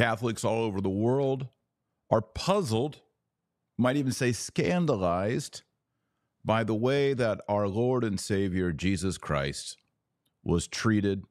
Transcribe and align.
Catholics 0.00 0.46
all 0.46 0.62
over 0.64 0.80
the 0.80 0.88
world 0.88 1.48
are 2.10 2.22
puzzled, 2.22 3.02
might 3.76 3.96
even 3.96 4.12
say 4.12 4.32
scandalized, 4.32 5.60
by 6.42 6.64
the 6.64 6.74
way 6.74 7.12
that 7.12 7.42
our 7.50 7.68
Lord 7.68 8.02
and 8.02 8.18
Savior 8.18 8.72
Jesus 8.72 9.18
Christ 9.18 9.76
was 10.42 10.66
treated, 10.66 11.24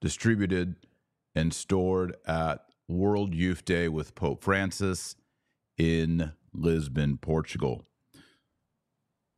distributed, 0.00 0.74
and 1.36 1.54
stored 1.54 2.16
at 2.26 2.64
World 2.88 3.36
Youth 3.36 3.64
Day 3.64 3.86
with 3.86 4.16
Pope 4.16 4.42
Francis 4.42 5.14
in 5.78 6.32
Lisbon, 6.52 7.18
Portugal. 7.18 7.86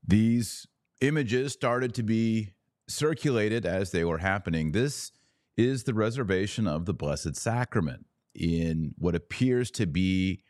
These 0.02 0.66
images 1.02 1.52
started 1.52 1.92
to 1.96 2.02
be 2.02 2.54
circulated 2.88 3.66
as 3.66 3.90
they 3.90 4.04
were 4.04 4.18
happening. 4.18 4.72
This 4.72 5.12
is 5.54 5.84
the 5.84 5.92
reservation 5.92 6.66
of 6.66 6.86
the 6.86 6.94
Blessed 6.94 7.36
Sacrament 7.36 8.06
in 8.34 8.94
what 8.98 9.14
appears 9.14 9.70
to 9.72 9.86
be 9.86 10.42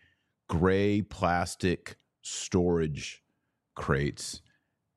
gray 0.48 1.02
plastic 1.02 1.96
storage 2.22 3.22
crates 3.74 4.40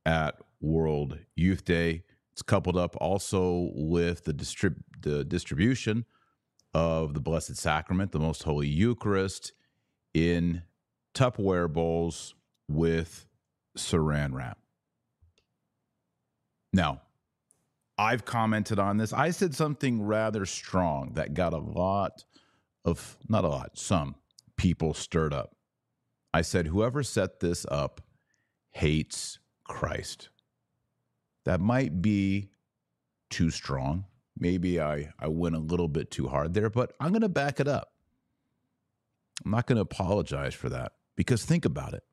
at 0.05 0.35
World 0.61 1.17
Youth 1.35 1.65
Day. 1.65 2.03
It's 2.31 2.41
coupled 2.41 2.77
up 2.77 2.95
also 3.01 3.71
with 3.73 4.23
the, 4.23 4.33
distrib- 4.33 4.83
the 5.01 5.23
distribution 5.23 6.05
of 6.73 7.13
the 7.13 7.19
Blessed 7.19 7.55
Sacrament, 7.57 8.11
the 8.11 8.19
Most 8.19 8.43
Holy 8.43 8.67
Eucharist, 8.67 9.53
in 10.13 10.61
Tupperware 11.13 11.71
bowls 11.71 12.35
with 12.67 13.27
saran 13.77 14.33
wrap. 14.33 14.59
Now, 16.73 17.01
I've 17.97 18.25
commented 18.25 18.77
on 18.77 18.97
this. 18.97 19.13
I 19.13 19.31
said 19.31 19.55
something 19.55 20.03
rather 20.03 20.45
strong 20.45 21.13
that 21.13 21.33
got 21.33 21.53
a 21.53 21.57
lot 21.57 22.23
of, 22.87 23.17
not 23.27 23.43
a 23.43 23.49
lot, 23.49 23.77
some 23.77 24.15
people 24.55 24.93
stirred 24.93 25.33
up. 25.33 25.55
I 26.33 26.41
said, 26.41 26.67
whoever 26.67 27.03
set 27.03 27.39
this 27.39 27.65
up 27.69 28.01
hates 28.71 29.39
Christ. 29.65 30.29
That 31.45 31.59
might 31.59 32.01
be 32.01 32.49
too 33.29 33.49
strong. 33.49 34.05
Maybe 34.39 34.79
I, 34.79 35.09
I 35.19 35.27
went 35.27 35.55
a 35.55 35.59
little 35.59 35.87
bit 35.87 36.11
too 36.11 36.27
hard 36.27 36.53
there, 36.53 36.69
but 36.69 36.93
I'm 36.99 37.11
going 37.11 37.21
to 37.21 37.29
back 37.29 37.59
it 37.59 37.67
up. 37.67 37.89
I'm 39.43 39.51
not 39.51 39.67
going 39.67 39.77
to 39.77 39.81
apologize 39.81 40.53
for 40.53 40.69
that 40.69 40.93
because 41.15 41.43
think 41.43 41.65
about 41.65 41.93
it. 41.93 42.03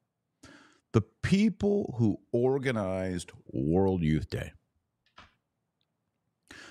The 0.92 1.02
people 1.22 1.94
who 1.98 2.18
organized 2.32 3.32
World 3.46 4.02
Youth 4.02 4.28
Day 4.30 4.52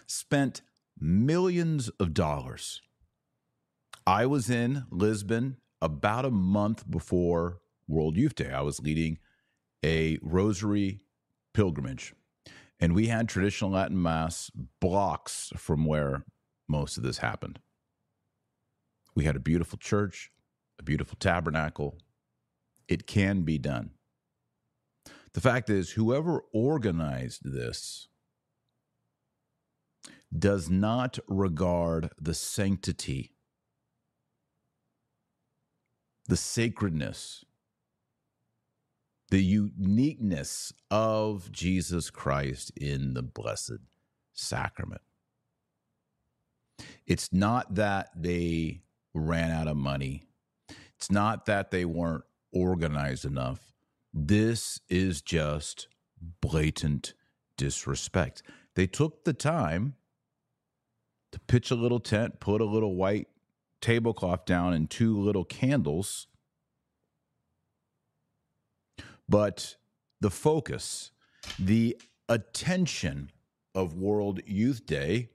spent 0.05 0.61
millions 0.99 1.89
of 1.99 2.13
dollars. 2.13 2.81
I 4.05 4.25
was 4.25 4.49
in 4.49 4.85
Lisbon 4.89 5.57
about 5.81 6.25
a 6.25 6.31
month 6.31 6.89
before 6.89 7.59
World 7.87 8.17
Youth 8.17 8.35
Day. 8.35 8.51
I 8.51 8.61
was 8.61 8.81
leading 8.81 9.17
a 9.83 10.17
rosary 10.21 11.05
pilgrimage, 11.53 12.13
and 12.81 12.93
we 12.93 13.07
had 13.07 13.29
traditional 13.29 13.71
Latin 13.71 14.01
Mass 14.01 14.51
blocks 14.81 15.53
from 15.55 15.85
where 15.85 16.25
most 16.67 16.97
of 16.97 17.03
this 17.03 17.19
happened. 17.19 17.59
We 19.15 19.23
had 19.23 19.37
a 19.37 19.41
beautiful 19.41 19.77
church, 19.77 20.31
a 20.79 20.83
beautiful 20.83 21.17
tabernacle. 21.17 21.97
It 22.89 23.07
can 23.07 23.43
be 23.43 23.57
done. 23.57 23.91
The 25.33 25.41
fact 25.41 25.69
is, 25.69 25.91
whoever 25.91 26.43
organized 26.53 27.41
this 27.43 28.09
does 30.37 30.69
not 30.69 31.19
regard 31.27 32.09
the 32.19 32.33
sanctity, 32.33 33.31
the 36.27 36.37
sacredness, 36.37 37.43
the 39.29 39.43
uniqueness 39.43 40.73
of 40.91 41.51
Jesus 41.51 42.09
Christ 42.09 42.71
in 42.77 43.13
the 43.13 43.23
Blessed 43.23 43.79
Sacrament. 44.33 45.01
It's 47.05 47.33
not 47.33 47.75
that 47.75 48.09
they 48.15 48.81
ran 49.13 49.51
out 49.51 49.67
of 49.67 49.77
money. 49.77 50.23
It's 50.95 51.11
not 51.11 51.45
that 51.47 51.71
they 51.71 51.85
weren't 51.85 52.23
organized 52.51 53.25
enough. 53.25 53.73
This 54.13 54.79
is 54.89 55.21
just 55.21 55.87
blatant 56.41 57.13
disrespect. 57.57 58.43
They 58.75 58.87
took 58.87 59.23
the 59.25 59.33
time 59.33 59.95
to 61.31 61.39
pitch 61.39 61.71
a 61.71 61.75
little 61.75 61.99
tent, 61.99 62.39
put 62.39 62.61
a 62.61 62.65
little 62.65 62.95
white 62.95 63.27
tablecloth 63.83 64.45
down, 64.45 64.73
and 64.73 64.89
two 64.89 65.19
little 65.19 65.43
candles. 65.43 66.27
But 69.27 69.75
the 70.21 70.31
focus, 70.31 71.11
the 71.59 71.97
attention 72.29 73.29
of 73.75 73.95
World 73.95 74.39
Youth 74.45 74.85
Day 74.85 75.29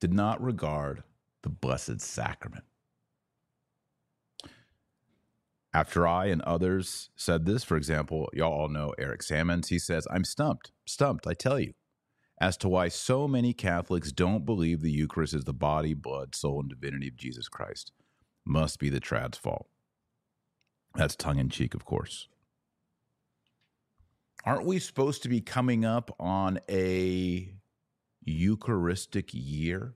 did 0.00 0.12
not 0.12 0.42
regard 0.42 1.02
the 1.42 1.48
Blessed 1.48 2.00
Sacrament. 2.00 2.64
After 5.72 6.06
I 6.06 6.26
and 6.26 6.42
others 6.42 7.10
said 7.16 7.46
this, 7.46 7.64
for 7.64 7.76
example, 7.76 8.28
y'all 8.32 8.52
all 8.52 8.68
know 8.68 8.94
Eric 8.98 9.22
Sammons, 9.22 9.68
he 9.68 9.78
says, 9.78 10.06
I'm 10.10 10.24
stumped, 10.24 10.72
stumped, 10.86 11.26
I 11.26 11.34
tell 11.34 11.58
you 11.58 11.72
as 12.38 12.56
to 12.58 12.68
why 12.68 12.88
so 12.88 13.26
many 13.26 13.52
Catholics 13.52 14.12
don't 14.12 14.44
believe 14.44 14.82
the 14.82 14.90
Eucharist 14.90 15.34
is 15.34 15.44
the 15.44 15.54
body, 15.54 15.94
blood, 15.94 16.34
soul, 16.34 16.60
and 16.60 16.68
divinity 16.68 17.08
of 17.08 17.16
Jesus 17.16 17.48
Christ. 17.48 17.92
Must 18.44 18.78
be 18.78 18.90
the 18.90 19.00
trad's 19.00 19.38
fault. 19.38 19.68
That's 20.94 21.16
tongue 21.16 21.38
in 21.38 21.48
cheek, 21.48 21.74
of 21.74 21.84
course. 21.84 22.28
Aren't 24.44 24.66
we 24.66 24.78
supposed 24.78 25.22
to 25.24 25.28
be 25.28 25.40
coming 25.40 25.84
up 25.84 26.14
on 26.20 26.60
a 26.70 27.52
Eucharistic 28.22 29.30
year? 29.32 29.94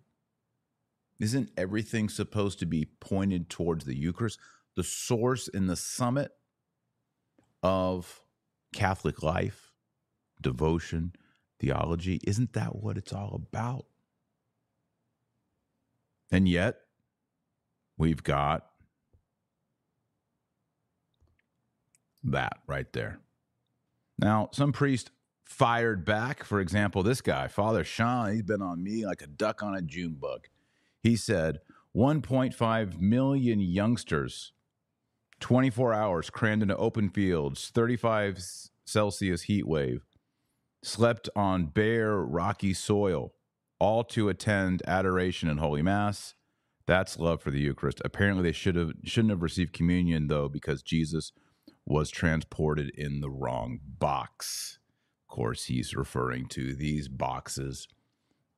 Isn't 1.20 1.50
everything 1.56 2.08
supposed 2.08 2.58
to 2.60 2.66
be 2.66 2.86
pointed 3.00 3.48
towards 3.50 3.84
the 3.84 3.96
Eucharist, 3.96 4.38
the 4.74 4.82
source 4.82 5.48
and 5.52 5.68
the 5.68 5.76
summit 5.76 6.32
of 7.62 8.22
Catholic 8.74 9.22
life, 9.22 9.72
devotion, 10.40 11.12
theology. 11.60 12.20
Isn't 12.24 12.54
that 12.54 12.76
what 12.76 12.96
it's 12.96 13.12
all 13.12 13.34
about? 13.34 13.84
And 16.32 16.48
yet, 16.48 16.80
we've 17.96 18.22
got 18.22 18.66
that 22.24 22.58
right 22.66 22.92
there. 22.92 23.20
Now, 24.18 24.48
some 24.52 24.72
priest 24.72 25.10
fired 25.44 26.04
back. 26.04 26.44
For 26.44 26.60
example, 26.60 27.02
this 27.02 27.20
guy, 27.20 27.48
Father 27.48 27.84
Sean, 27.84 28.32
he's 28.32 28.42
been 28.42 28.62
on 28.62 28.82
me 28.82 29.04
like 29.06 29.22
a 29.22 29.26
duck 29.26 29.62
on 29.62 29.74
a 29.74 29.82
June 29.82 30.14
bug. 30.14 30.46
He 31.02 31.16
said 31.16 31.60
1.5 31.96 33.00
million 33.00 33.60
youngsters, 33.60 34.52
24 35.40 35.92
hours 35.94 36.30
crammed 36.30 36.62
into 36.62 36.76
open 36.76 37.08
fields, 37.08 37.70
35 37.74 38.38
Celsius 38.84 39.42
heat 39.42 39.66
wave, 39.66 40.04
slept 40.82 41.28
on 41.36 41.66
bare, 41.66 42.16
rocky 42.18 42.72
soil, 42.74 43.32
all 43.78 44.04
to 44.04 44.28
attend 44.28 44.82
adoration 44.86 45.48
and 45.48 45.60
Holy 45.60 45.82
Mass. 45.82 46.34
That's 46.86 47.18
love 47.18 47.42
for 47.42 47.50
the 47.50 47.60
Eucharist. 47.60 48.00
Apparently, 48.04 48.42
they 48.42 48.52
should 48.52 48.76
have 48.76 48.92
shouldn't 49.04 49.30
have 49.30 49.42
received 49.42 49.72
communion 49.72 50.26
though, 50.26 50.48
because 50.48 50.82
Jesus 50.82 51.32
was 51.86 52.10
transported 52.10 52.90
in 52.96 53.20
the 53.20 53.30
wrong 53.30 53.78
box. 53.98 54.78
Of 55.28 55.34
course, 55.34 55.64
he's 55.64 55.94
referring 55.94 56.46
to 56.48 56.74
these 56.74 57.08
boxes 57.08 57.86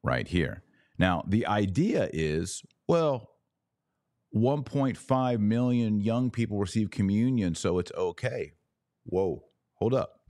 right 0.03 0.27
here. 0.27 0.63
Now, 0.99 1.25
the 1.27 1.47
idea 1.47 2.09
is, 2.13 2.63
well, 2.89 3.31
1.5 4.35 5.39
million 5.41 6.01
young 6.01 6.31
people 6.31 6.59
receive 6.59 6.91
communion, 6.91 7.55
so 7.55 7.79
it's 7.79 7.93
okay. 7.93 8.53
Whoa, 9.05 9.45
hold 9.75 9.95
up. 9.95 10.22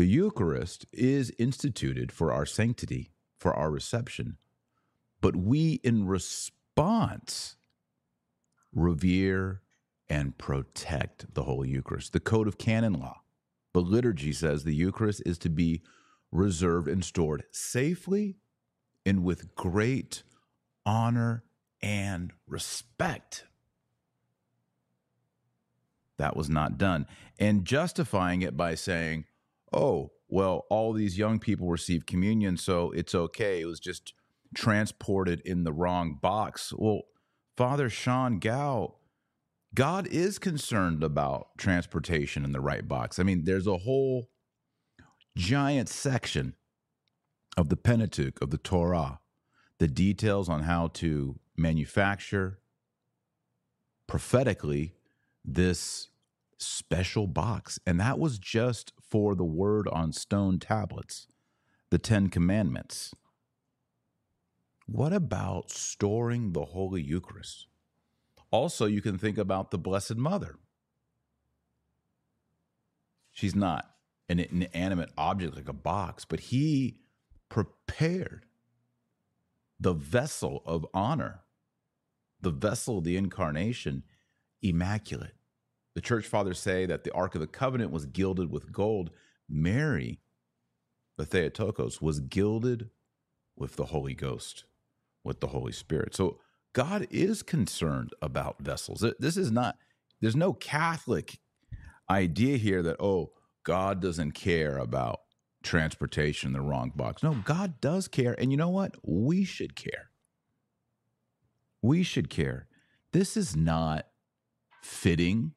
The 0.00 0.06
Eucharist 0.06 0.86
is 0.94 1.30
instituted 1.38 2.10
for 2.10 2.32
our 2.32 2.46
sanctity, 2.46 3.12
for 3.36 3.52
our 3.52 3.70
reception, 3.70 4.38
but 5.20 5.36
we, 5.36 5.74
in 5.84 6.06
response, 6.06 7.56
revere 8.74 9.60
and 10.08 10.38
protect 10.38 11.34
the 11.34 11.42
Holy 11.42 11.68
Eucharist. 11.68 12.14
The 12.14 12.18
Code 12.18 12.48
of 12.48 12.56
Canon 12.56 12.94
Law, 12.94 13.20
the 13.74 13.82
liturgy 13.82 14.32
says 14.32 14.64
the 14.64 14.74
Eucharist 14.74 15.20
is 15.26 15.36
to 15.40 15.50
be 15.50 15.82
reserved 16.32 16.88
and 16.88 17.04
stored 17.04 17.44
safely 17.50 18.38
and 19.04 19.22
with 19.22 19.54
great 19.54 20.22
honor 20.86 21.44
and 21.82 22.32
respect. 22.46 23.44
That 26.16 26.38
was 26.38 26.48
not 26.48 26.78
done. 26.78 27.06
And 27.38 27.66
justifying 27.66 28.40
it 28.40 28.56
by 28.56 28.76
saying, 28.76 29.26
oh, 29.72 30.12
well, 30.28 30.66
all 30.70 30.92
these 30.92 31.18
young 31.18 31.38
people 31.38 31.68
receive 31.68 32.06
communion, 32.06 32.56
so 32.56 32.90
it's 32.92 33.14
okay. 33.14 33.60
It 33.60 33.66
was 33.66 33.80
just 33.80 34.14
transported 34.54 35.40
in 35.40 35.64
the 35.64 35.72
wrong 35.72 36.18
box. 36.20 36.72
Well, 36.76 37.02
Father 37.56 37.88
Sean 37.88 38.38
Gao, 38.38 38.94
God 39.74 40.06
is 40.08 40.38
concerned 40.38 41.02
about 41.04 41.56
transportation 41.58 42.44
in 42.44 42.52
the 42.52 42.60
right 42.60 42.86
box. 42.86 43.18
I 43.18 43.22
mean, 43.22 43.44
there's 43.44 43.66
a 43.66 43.78
whole 43.78 44.30
giant 45.36 45.88
section 45.88 46.54
of 47.56 47.68
the 47.68 47.76
Pentateuch, 47.76 48.40
of 48.42 48.50
the 48.50 48.58
Torah, 48.58 49.20
the 49.78 49.88
details 49.88 50.48
on 50.48 50.62
how 50.62 50.88
to 50.88 51.38
manufacture 51.56 52.58
prophetically 54.06 54.94
this 55.44 56.08
special 56.58 57.26
box. 57.26 57.78
And 57.86 58.00
that 58.00 58.18
was 58.18 58.38
just 58.38 58.92
for 59.10 59.34
the 59.34 59.44
word 59.44 59.88
on 59.88 60.12
stone 60.12 60.58
tablets, 60.58 61.26
the 61.90 61.98
Ten 61.98 62.28
Commandments. 62.28 63.14
What 64.86 65.12
about 65.12 65.70
storing 65.70 66.52
the 66.52 66.66
Holy 66.66 67.02
Eucharist? 67.02 67.66
Also, 68.50 68.86
you 68.86 69.00
can 69.00 69.18
think 69.18 69.38
about 69.38 69.70
the 69.70 69.78
Blessed 69.78 70.16
Mother. 70.16 70.56
She's 73.32 73.54
not 73.54 73.90
an 74.28 74.40
inanimate 74.40 75.10
object 75.16 75.56
like 75.56 75.68
a 75.68 75.72
box, 75.72 76.24
but 76.24 76.40
he 76.40 77.00
prepared 77.48 78.46
the 79.78 79.92
vessel 79.92 80.62
of 80.66 80.86
honor, 80.92 81.40
the 82.40 82.50
vessel 82.50 82.98
of 82.98 83.04
the 83.04 83.16
incarnation, 83.16 84.02
immaculate. 84.62 85.34
The 85.94 86.00
church 86.00 86.26
fathers 86.26 86.58
say 86.58 86.86
that 86.86 87.04
the 87.04 87.12
Ark 87.12 87.34
of 87.34 87.40
the 87.40 87.46
Covenant 87.46 87.90
was 87.90 88.06
gilded 88.06 88.50
with 88.50 88.72
gold. 88.72 89.10
Mary, 89.48 90.20
the 91.18 91.26
Theotokos, 91.26 92.00
was 92.00 92.20
gilded 92.20 92.90
with 93.56 93.76
the 93.76 93.86
Holy 93.86 94.14
Ghost, 94.14 94.64
with 95.24 95.40
the 95.40 95.48
Holy 95.48 95.72
Spirit. 95.72 96.14
So 96.14 96.38
God 96.72 97.06
is 97.10 97.42
concerned 97.42 98.10
about 98.22 98.62
vessels. 98.62 99.04
This 99.18 99.36
is 99.36 99.50
not, 99.50 99.76
there's 100.20 100.36
no 100.36 100.52
Catholic 100.52 101.38
idea 102.08 102.56
here 102.56 102.82
that, 102.82 103.00
oh, 103.00 103.32
God 103.64 104.00
doesn't 104.00 104.32
care 104.32 104.78
about 104.78 105.20
transportation 105.62 106.48
in 106.48 106.52
the 106.52 106.60
wrong 106.60 106.92
box. 106.94 107.22
No, 107.22 107.34
God 107.44 107.80
does 107.80 108.08
care. 108.08 108.34
And 108.38 108.50
you 108.50 108.56
know 108.56 108.70
what? 108.70 108.94
We 109.02 109.44
should 109.44 109.76
care. 109.76 110.10
We 111.82 112.02
should 112.02 112.30
care. 112.30 112.68
This 113.12 113.36
is 113.36 113.56
not 113.56 114.06
fitting 114.82 115.52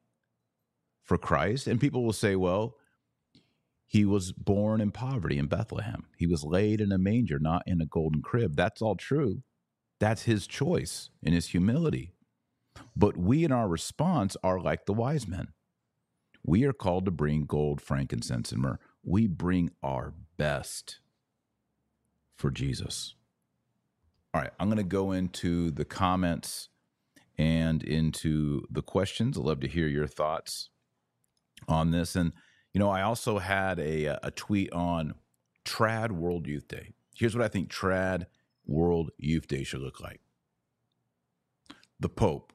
for 1.04 1.18
Christ. 1.18 1.66
And 1.66 1.80
people 1.80 2.04
will 2.04 2.12
say, 2.12 2.34
well, 2.34 2.76
he 3.86 4.04
was 4.04 4.32
born 4.32 4.80
in 4.80 4.90
poverty 4.90 5.38
in 5.38 5.46
Bethlehem. 5.46 6.06
He 6.16 6.26
was 6.26 6.42
laid 6.42 6.80
in 6.80 6.90
a 6.90 6.98
manger, 6.98 7.38
not 7.38 7.62
in 7.66 7.80
a 7.80 7.86
golden 7.86 8.22
crib. 8.22 8.56
That's 8.56 8.82
all 8.82 8.96
true. 8.96 9.42
That's 10.00 10.22
his 10.22 10.46
choice 10.46 11.10
in 11.22 11.32
his 11.32 11.48
humility. 11.48 12.14
But 12.96 13.16
we, 13.16 13.44
in 13.44 13.52
our 13.52 13.68
response, 13.68 14.36
are 14.42 14.58
like 14.58 14.86
the 14.86 14.92
wise 14.92 15.28
men. 15.28 15.48
We 16.42 16.64
are 16.64 16.72
called 16.72 17.04
to 17.04 17.10
bring 17.10 17.46
gold, 17.46 17.80
frankincense, 17.80 18.50
and 18.50 18.60
myrrh. 18.60 18.78
We 19.04 19.26
bring 19.26 19.70
our 19.82 20.12
best 20.36 20.98
for 22.36 22.50
Jesus. 22.50 23.14
All 24.32 24.40
right, 24.40 24.50
I'm 24.58 24.68
going 24.68 24.78
to 24.78 24.82
go 24.82 25.12
into 25.12 25.70
the 25.70 25.84
comments 25.84 26.68
and 27.38 27.82
into 27.82 28.62
the 28.70 28.82
questions. 28.82 29.38
I'd 29.38 29.44
love 29.44 29.60
to 29.60 29.68
hear 29.68 29.86
your 29.86 30.08
thoughts 30.08 30.70
on 31.68 31.90
this. 31.90 32.16
And, 32.16 32.32
you 32.72 32.78
know, 32.78 32.90
I 32.90 33.02
also 33.02 33.38
had 33.38 33.78
a, 33.78 34.18
a 34.22 34.30
tweet 34.30 34.72
on 34.72 35.14
Trad 35.64 36.12
World 36.12 36.46
Youth 36.46 36.68
Day. 36.68 36.90
Here's 37.14 37.36
what 37.36 37.44
I 37.44 37.48
think 37.48 37.70
Trad 37.70 38.26
World 38.66 39.10
Youth 39.18 39.46
Day 39.46 39.64
should 39.64 39.80
look 39.80 40.00
like 40.00 40.20
the 42.00 42.08
Pope 42.08 42.52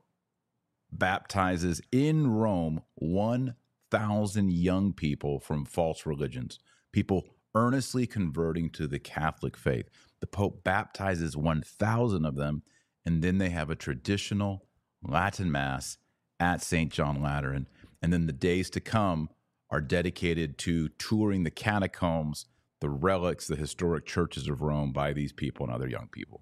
baptizes 0.91 1.81
in 1.91 2.27
Rome 2.27 2.81
1,000 2.95 4.51
young 4.51 4.93
people 4.93 5.39
from 5.39 5.65
false 5.65 6.05
religions, 6.05 6.59
people 6.91 7.25
earnestly 7.55 8.05
converting 8.05 8.69
to 8.71 8.87
the 8.87 8.99
Catholic 8.99 9.57
faith. 9.57 9.89
The 10.19 10.27
Pope 10.27 10.63
baptizes 10.63 11.37
1,000 11.37 12.25
of 12.25 12.35
them, 12.35 12.63
and 13.05 13.21
then 13.21 13.37
they 13.37 13.49
have 13.49 13.69
a 13.69 13.75
traditional 13.75 14.65
Latin 15.01 15.51
Mass 15.51 15.97
at 16.39 16.61
St. 16.61 16.91
John 16.91 17.21
Lateran. 17.21 17.67
And 18.01 18.13
then 18.13 18.27
the 18.27 18.33
days 18.33 18.69
to 18.71 18.79
come 18.79 19.29
are 19.69 19.81
dedicated 19.81 20.57
to 20.59 20.89
touring 20.89 21.43
the 21.43 21.51
catacombs, 21.51 22.45
the 22.79 22.89
relics, 22.89 23.47
the 23.47 23.55
historic 23.55 24.05
churches 24.05 24.47
of 24.47 24.61
Rome 24.61 24.91
by 24.91 25.13
these 25.13 25.33
people 25.33 25.65
and 25.65 25.73
other 25.73 25.87
young 25.87 26.07
people. 26.11 26.41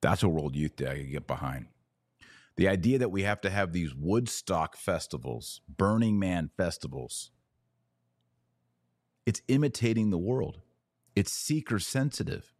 That's 0.00 0.22
a 0.22 0.28
World 0.28 0.56
Youth 0.56 0.76
Day 0.76 0.90
I 0.90 0.96
can 0.96 1.10
get 1.10 1.26
behind. 1.26 1.66
The 2.56 2.68
idea 2.68 2.98
that 2.98 3.10
we 3.10 3.22
have 3.22 3.40
to 3.42 3.50
have 3.50 3.72
these 3.72 3.94
Woodstock 3.94 4.76
festivals, 4.76 5.60
Burning 5.68 6.18
Man 6.18 6.50
festivals, 6.56 7.30
it's 9.26 9.42
imitating 9.48 10.10
the 10.10 10.18
world. 10.18 10.62
It's 11.14 11.32
seeker 11.32 11.78
sensitive. 11.78 12.54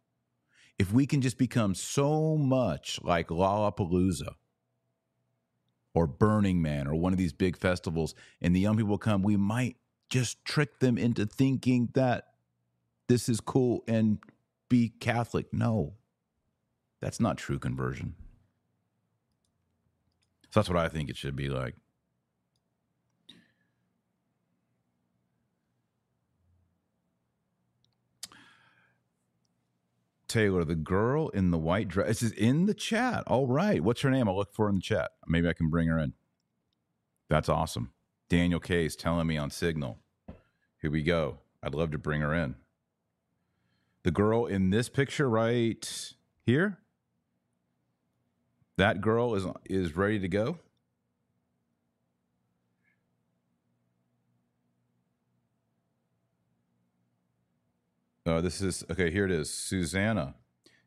If 0.77 0.91
we 0.91 1.07
can 1.07 1.21
just 1.21 1.37
become 1.37 1.73
so 1.73 2.37
much 2.37 2.99
like 3.01 3.29
Lollapalooza, 3.29 4.35
or 5.97 6.05
Burning 6.05 6.61
Man 6.61 6.85
or 6.85 6.93
one 6.93 7.11
of 7.11 7.17
these 7.17 7.33
big 7.33 7.57
festivals 7.57 8.13
and 8.39 8.55
the 8.55 8.59
young 8.59 8.77
people 8.77 8.99
come, 8.99 9.23
we 9.23 9.35
might 9.35 9.77
just 10.09 10.45
trick 10.45 10.77
them 10.77 10.95
into 10.95 11.25
thinking 11.25 11.89
that 11.95 12.27
this 13.07 13.27
is 13.27 13.39
cool 13.39 13.83
and 13.87 14.19
be 14.69 14.89
Catholic. 14.89 15.51
No, 15.51 15.95
that's 17.01 17.19
not 17.19 17.37
true 17.37 17.57
conversion. 17.57 18.13
So 20.51 20.59
that's 20.59 20.69
what 20.69 20.77
I 20.77 20.87
think 20.87 21.09
it 21.09 21.17
should 21.17 21.35
be 21.35 21.49
like. 21.49 21.73
Taylor, 30.27 30.63
the 30.63 30.75
girl 30.75 31.29
in 31.29 31.51
the 31.51 31.57
white 31.57 31.87
dress 31.87 32.21
is 32.21 32.31
in 32.31 32.65
the 32.65 32.73
chat. 32.73 33.23
All 33.27 33.47
right. 33.47 33.81
What's 33.81 34.01
her 34.01 34.09
name? 34.09 34.27
I'll 34.27 34.37
look 34.37 34.53
for 34.53 34.65
her 34.65 34.69
in 34.69 34.75
the 34.75 34.81
chat. 34.81 35.11
Maybe 35.27 35.47
I 35.47 35.53
can 35.53 35.69
bring 35.69 35.87
her 35.87 35.99
in. 35.99 36.13
That's 37.29 37.49
awesome. 37.49 37.91
Daniel 38.29 38.59
K 38.59 38.85
is 38.85 38.95
telling 38.95 39.27
me 39.27 39.37
on 39.37 39.49
Signal. 39.49 39.99
Here 40.81 40.91
we 40.91 41.03
go. 41.03 41.39
I'd 41.63 41.75
love 41.75 41.91
to 41.91 41.97
bring 41.97 42.21
her 42.21 42.33
in. 42.33 42.55
The 44.03 44.11
girl 44.11 44.45
in 44.45 44.69
this 44.69 44.89
picture 44.89 45.29
right 45.29 46.13
here. 46.45 46.79
That 48.77 49.01
girl 49.01 49.33
is 49.35 49.45
is 49.65 49.95
ready 49.97 50.19
to 50.19 50.27
go. 50.27 50.59
Uh, 58.27 58.41
this 58.41 58.61
is 58.61 58.83
okay. 58.91 59.09
Here 59.09 59.23
it 59.23 59.31
is, 59.31 59.49
Susanna. 59.49 60.35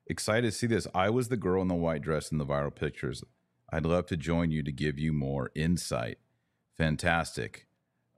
Excited 0.07 0.53
to 0.53 0.53
see 0.53 0.67
this. 0.67 0.87
I 0.95 1.09
was 1.09 1.29
the 1.29 1.39
girl 1.39 1.63
in 1.63 1.69
the 1.69 1.75
white 1.75 2.03
dress 2.03 2.31
in 2.31 2.37
the 2.37 2.45
viral 2.45 2.75
pictures. 2.75 3.25
I'd 3.73 3.87
love 3.87 4.05
to 4.07 4.17
join 4.17 4.51
you 4.51 4.63
to 4.63 4.71
give 4.71 4.99
you 4.99 5.15
more 5.15 5.51
insight. 5.55 6.19
Fantastic. 6.77 7.67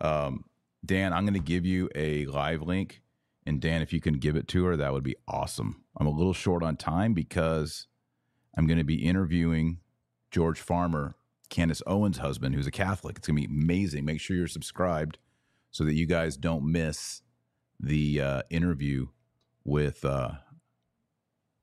Um, 0.00 0.46
Dan, 0.84 1.12
I'm 1.12 1.24
going 1.24 1.34
to 1.34 1.40
give 1.40 1.64
you 1.64 1.88
a 1.94 2.26
live 2.26 2.62
link. 2.62 3.02
And 3.46 3.60
Dan, 3.60 3.80
if 3.80 3.92
you 3.92 4.00
can 4.00 4.14
give 4.14 4.34
it 4.34 4.48
to 4.48 4.64
her, 4.64 4.76
that 4.76 4.92
would 4.92 5.04
be 5.04 5.16
awesome. 5.28 5.84
I'm 5.96 6.08
a 6.08 6.10
little 6.10 6.32
short 6.32 6.64
on 6.64 6.76
time 6.76 7.14
because 7.14 7.86
I'm 8.56 8.66
going 8.66 8.78
to 8.78 8.84
be 8.84 9.06
interviewing 9.06 9.78
George 10.32 10.60
Farmer, 10.60 11.14
Candace 11.48 11.82
Owens' 11.86 12.18
husband, 12.18 12.56
who's 12.56 12.66
a 12.66 12.72
Catholic. 12.72 13.18
It's 13.18 13.28
going 13.28 13.40
to 13.40 13.48
be 13.48 13.54
amazing. 13.54 14.04
Make 14.04 14.20
sure 14.20 14.36
you're 14.36 14.48
subscribed 14.48 15.18
so 15.70 15.84
that 15.84 15.94
you 15.94 16.06
guys 16.06 16.36
don't 16.36 16.64
miss 16.64 17.22
the 17.82 18.20
uh, 18.20 18.42
interview 18.48 19.08
with 19.64 20.04
uh, 20.04 20.32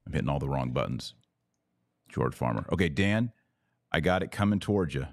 I'm 0.06 0.14
hitting 0.14 0.30
all 0.30 0.40
the 0.40 0.50
wrong 0.50 0.72
buttons. 0.72 1.14
George 2.10 2.36
Farmer. 2.36 2.66
Okay, 2.72 2.90
Dan, 2.90 3.32
I 3.92 4.00
got 4.00 4.24
it 4.24 4.32
coming 4.32 4.60
towards 4.60 4.96
you. 4.96 5.06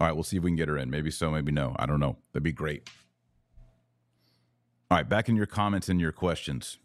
All 0.00 0.06
right, 0.06 0.14
we'll 0.14 0.22
see 0.22 0.36
if 0.36 0.44
we 0.44 0.50
can 0.50 0.56
get 0.56 0.68
her 0.68 0.78
in. 0.78 0.90
Maybe 0.90 1.10
so, 1.10 1.30
maybe 1.32 1.50
no. 1.50 1.74
I 1.76 1.86
don't 1.86 1.98
know. 1.98 2.18
That'd 2.32 2.44
be 2.44 2.52
great. 2.52 2.88
All 4.90 4.96
right, 4.96 5.08
back 5.08 5.28
in 5.28 5.34
your 5.34 5.46
comments 5.46 5.88
and 5.88 6.00
your 6.00 6.12
questions. 6.12 6.78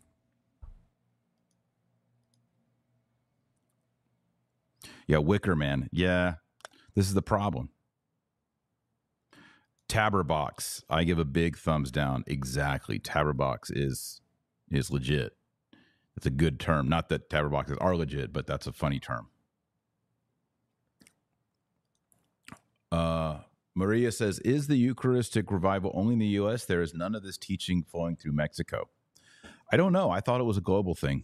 Yeah, 5.07 5.17
Wicker 5.17 5.55
Man. 5.55 5.89
Yeah, 5.91 6.35
this 6.95 7.07
is 7.07 7.13
the 7.13 7.21
problem. 7.21 7.69
Tabberbox. 9.89 10.83
I 10.89 11.03
give 11.03 11.19
a 11.19 11.25
big 11.25 11.57
thumbs 11.57 11.91
down. 11.91 12.23
Exactly. 12.27 12.99
Tabberbox 12.99 13.71
is 13.75 14.21
is 14.71 14.89
legit. 14.89 15.33
It's 16.15 16.25
a 16.25 16.31
good 16.31 16.59
term. 16.59 16.87
Not 16.87 17.09
that 17.09 17.29
Tabberboxes 17.29 17.77
are 17.81 17.95
legit, 17.95 18.33
but 18.33 18.47
that's 18.47 18.67
a 18.67 18.73
funny 18.73 18.99
term. 18.99 19.27
Uh, 22.91 23.39
Maria 23.75 24.11
says, 24.11 24.39
Is 24.39 24.67
the 24.67 24.77
Eucharistic 24.77 25.51
revival 25.51 25.91
only 25.95 26.13
in 26.13 26.19
the 26.19 26.27
U.S.? 26.27 26.65
There 26.65 26.81
is 26.81 26.93
none 26.93 27.15
of 27.15 27.23
this 27.23 27.37
teaching 27.37 27.83
flowing 27.83 28.15
through 28.15 28.33
Mexico. 28.33 28.89
I 29.71 29.77
don't 29.77 29.93
know. 29.93 30.11
I 30.11 30.19
thought 30.19 30.39
it 30.39 30.45
was 30.45 30.57
a 30.57 30.61
global 30.61 30.93
thing. 30.93 31.23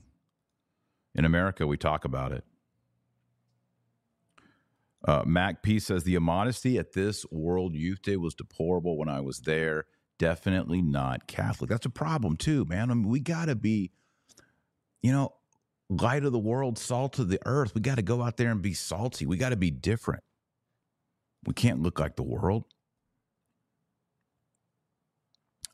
In 1.13 1.25
America, 1.25 1.67
we 1.67 1.77
talk 1.77 2.05
about 2.05 2.31
it. 2.31 2.43
Uh, 5.07 5.23
Mac 5.25 5.63
P 5.63 5.79
says, 5.79 6.03
The 6.03 6.15
immodesty 6.15 6.77
at 6.77 6.93
this 6.93 7.25
World 7.31 7.75
Youth 7.75 8.01
Day 8.01 8.17
was 8.17 8.33
deplorable 8.33 8.97
when 8.97 9.09
I 9.09 9.21
was 9.21 9.39
there. 9.39 9.85
Definitely 10.17 10.81
not 10.81 11.27
Catholic. 11.27 11.69
That's 11.69 11.85
a 11.85 11.89
problem, 11.91 12.35
too, 12.35 12.65
man. 12.65 12.91
I 12.91 12.93
mean, 12.93 13.07
we 13.07 13.21
got 13.21 13.45
to 13.45 13.55
be, 13.55 13.91
you 15.01 15.13
know, 15.13 15.33
light 15.89 16.25
of 16.25 16.33
the 16.33 16.39
world, 16.39 16.77
salt 16.77 17.19
of 17.19 17.29
the 17.29 17.39
earth. 17.45 17.73
We 17.73 17.81
got 17.81 17.95
to 17.95 18.01
go 18.01 18.21
out 18.21 18.37
there 18.37 18.51
and 18.51 18.61
be 18.61 18.73
salty. 18.73 19.25
We 19.25 19.37
got 19.37 19.49
to 19.49 19.55
be 19.55 19.71
different. 19.71 20.23
We 21.45 21.53
can't 21.53 21.81
look 21.81 21.99
like 21.99 22.17
the 22.17 22.23
world. 22.23 22.65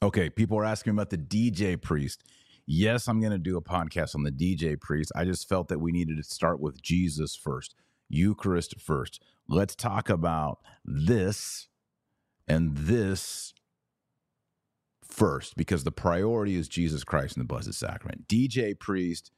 Okay, 0.03 0.29
people 0.29 0.57
are 0.59 0.65
asking 0.65 0.91
about 0.91 1.09
the 1.09 1.17
DJ 1.17 1.81
priest. 1.81 2.23
Yes, 2.67 3.07
I'm 3.07 3.19
going 3.19 3.31
to 3.31 3.37
do 3.37 3.57
a 3.57 3.61
podcast 3.61 4.15
on 4.15 4.23
the 4.23 4.31
DJ 4.31 4.79
priest. 4.79 5.11
I 5.15 5.25
just 5.25 5.47
felt 5.49 5.67
that 5.69 5.79
we 5.79 5.91
needed 5.91 6.17
to 6.17 6.23
start 6.23 6.59
with 6.59 6.81
Jesus 6.81 7.35
first, 7.35 7.75
Eucharist 8.09 8.79
first. 8.79 9.21
Let's 9.47 9.75
talk 9.75 10.09
about 10.09 10.59
this 10.83 11.67
and 12.47 12.75
this 12.75 13.53
first 15.03 15.55
because 15.55 15.83
the 15.83 15.91
priority 15.91 16.55
is 16.55 16.67
Jesus 16.67 17.03
Christ 17.03 17.37
and 17.37 17.43
the 17.43 17.47
Blessed 17.47 17.73
Sacrament. 17.73 18.27
DJ 18.27 18.77
priest, 18.77 19.31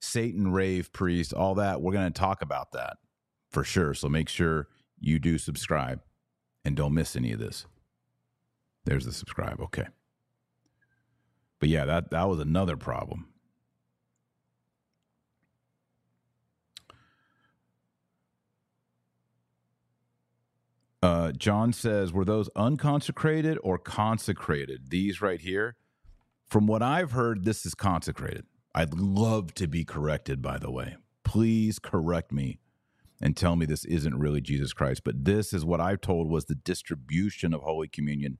Satan 0.00 0.52
rave 0.52 0.92
priest, 0.92 1.32
all 1.32 1.54
that, 1.56 1.80
we're 1.80 1.92
going 1.92 2.12
to 2.12 2.18
talk 2.18 2.42
about 2.42 2.72
that 2.72 2.98
for 3.50 3.64
sure. 3.64 3.94
So 3.94 4.08
make 4.08 4.28
sure 4.28 4.68
you 4.98 5.18
do 5.18 5.38
subscribe 5.38 6.00
and 6.64 6.76
don't 6.76 6.94
miss 6.94 7.16
any 7.16 7.32
of 7.32 7.38
this. 7.38 7.66
There's 8.84 9.04
the 9.04 9.12
subscribe. 9.12 9.60
Okay. 9.60 9.86
But 11.60 11.68
yeah, 11.68 11.84
that, 11.84 12.10
that 12.10 12.28
was 12.28 12.40
another 12.40 12.76
problem. 12.76 13.28
Uh, 21.02 21.32
John 21.32 21.72
says, 21.72 22.12
were 22.12 22.24
those 22.24 22.48
unconsecrated 22.54 23.58
or 23.62 23.76
consecrated? 23.76 24.90
These 24.90 25.20
right 25.20 25.40
here. 25.40 25.76
From 26.46 26.66
what 26.66 26.82
I've 26.82 27.12
heard, 27.12 27.44
this 27.44 27.66
is 27.66 27.74
consecrated. 27.74 28.44
I'd 28.74 28.94
love 28.94 29.54
to 29.54 29.66
be 29.66 29.84
corrected, 29.84 30.40
by 30.40 30.58
the 30.58 30.70
way. 30.70 30.96
Please 31.24 31.78
correct 31.78 32.30
me 32.30 32.58
and 33.20 33.36
tell 33.36 33.56
me 33.56 33.66
this 33.66 33.84
isn't 33.84 34.18
really 34.18 34.40
Jesus 34.40 34.72
Christ. 34.72 35.02
But 35.04 35.24
this 35.24 35.52
is 35.52 35.64
what 35.64 35.80
I've 35.80 36.00
told 36.00 36.28
was 36.28 36.44
the 36.44 36.54
distribution 36.54 37.52
of 37.52 37.62
Holy 37.62 37.88
Communion 37.88 38.38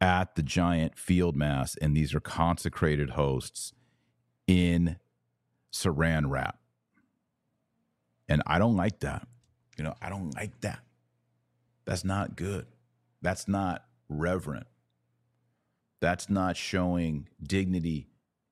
at 0.00 0.34
the 0.34 0.42
giant 0.42 0.98
field 0.98 1.36
mass. 1.36 1.76
And 1.76 1.96
these 1.96 2.14
are 2.14 2.20
consecrated 2.20 3.10
hosts 3.10 3.72
in 4.46 4.96
saran 5.72 6.28
wrap. 6.28 6.58
And 8.28 8.42
I 8.46 8.58
don't 8.58 8.76
like 8.76 9.00
that. 9.00 9.26
You 9.78 9.84
know, 9.84 9.94
I 10.02 10.08
don't 10.08 10.34
like 10.34 10.60
that. 10.62 10.80
That's 11.86 12.04
not 12.04 12.36
good. 12.36 12.66
That's 13.22 13.48
not 13.48 13.84
reverent. 14.08 14.66
That's 16.00 16.28
not 16.28 16.56
showing 16.56 17.28
dignity 17.42 18.08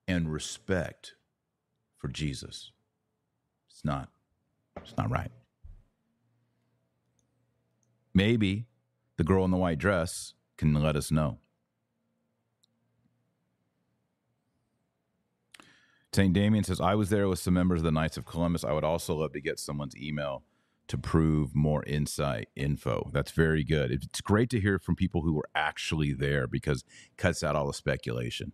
and 0.08 0.32
respect 0.32 1.14
for 1.96 2.08
Jesus. 2.08 2.72
It's 3.68 3.84
not. 3.84 4.08
It's 4.76 4.96
not 4.96 5.10
right. 5.10 5.30
Maybe 8.14 8.66
the 9.16 9.24
girl 9.24 9.44
in 9.44 9.50
the 9.50 9.56
white 9.56 9.78
dress 9.78 10.34
can 10.56 10.72
let 10.74 10.96
us 10.96 11.10
know. 11.10 11.38
St. 16.12 16.32
Damien 16.32 16.62
says, 16.62 16.80
I 16.80 16.94
was 16.94 17.10
there 17.10 17.28
with 17.28 17.40
some 17.40 17.54
members 17.54 17.80
of 17.80 17.84
the 17.84 17.90
Knights 17.90 18.16
of 18.16 18.24
Columbus. 18.24 18.62
I 18.62 18.72
would 18.72 18.84
also 18.84 19.16
love 19.16 19.32
to 19.32 19.40
get 19.40 19.58
someone's 19.58 19.96
email 19.96 20.44
to 20.88 20.98
prove 20.98 21.54
more 21.54 21.82
insight 21.84 22.48
info. 22.54 23.10
That's 23.12 23.30
very 23.30 23.64
good. 23.64 23.90
It's 23.90 24.20
great 24.20 24.50
to 24.50 24.60
hear 24.60 24.78
from 24.78 24.96
people 24.96 25.22
who 25.22 25.32
were 25.32 25.48
actually 25.54 26.12
there 26.12 26.46
because 26.46 26.80
it 26.82 27.16
cuts 27.16 27.42
out 27.42 27.56
all 27.56 27.66
the 27.66 27.72
speculation. 27.72 28.52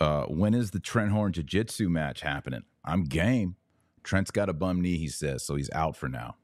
Uh, 0.00 0.24
when 0.24 0.54
is 0.54 0.70
the 0.70 0.80
Trent 0.80 1.12
Horn 1.12 1.32
Jiu 1.32 1.44
Jitsu 1.44 1.88
match 1.88 2.22
happening? 2.22 2.62
I'm 2.84 3.04
game. 3.04 3.56
Trent's 4.02 4.30
got 4.30 4.48
a 4.48 4.54
bum 4.54 4.80
knee, 4.80 4.96
he 4.96 5.08
says, 5.08 5.44
so 5.44 5.56
he's 5.56 5.70
out 5.72 5.94
for 5.94 6.08
now. 6.08 6.36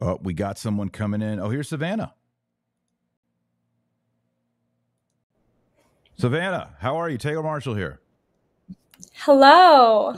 Oh, 0.00 0.18
we 0.22 0.34
got 0.34 0.58
someone 0.58 0.88
coming 0.88 1.22
in. 1.22 1.38
Oh, 1.38 1.50
here's 1.50 1.68
Savannah. 1.68 2.14
Savannah, 6.16 6.70
how 6.78 6.96
are 6.96 7.08
you? 7.08 7.18
Taylor 7.18 7.42
Marshall 7.42 7.74
here. 7.74 8.00
Hello. 9.14 10.14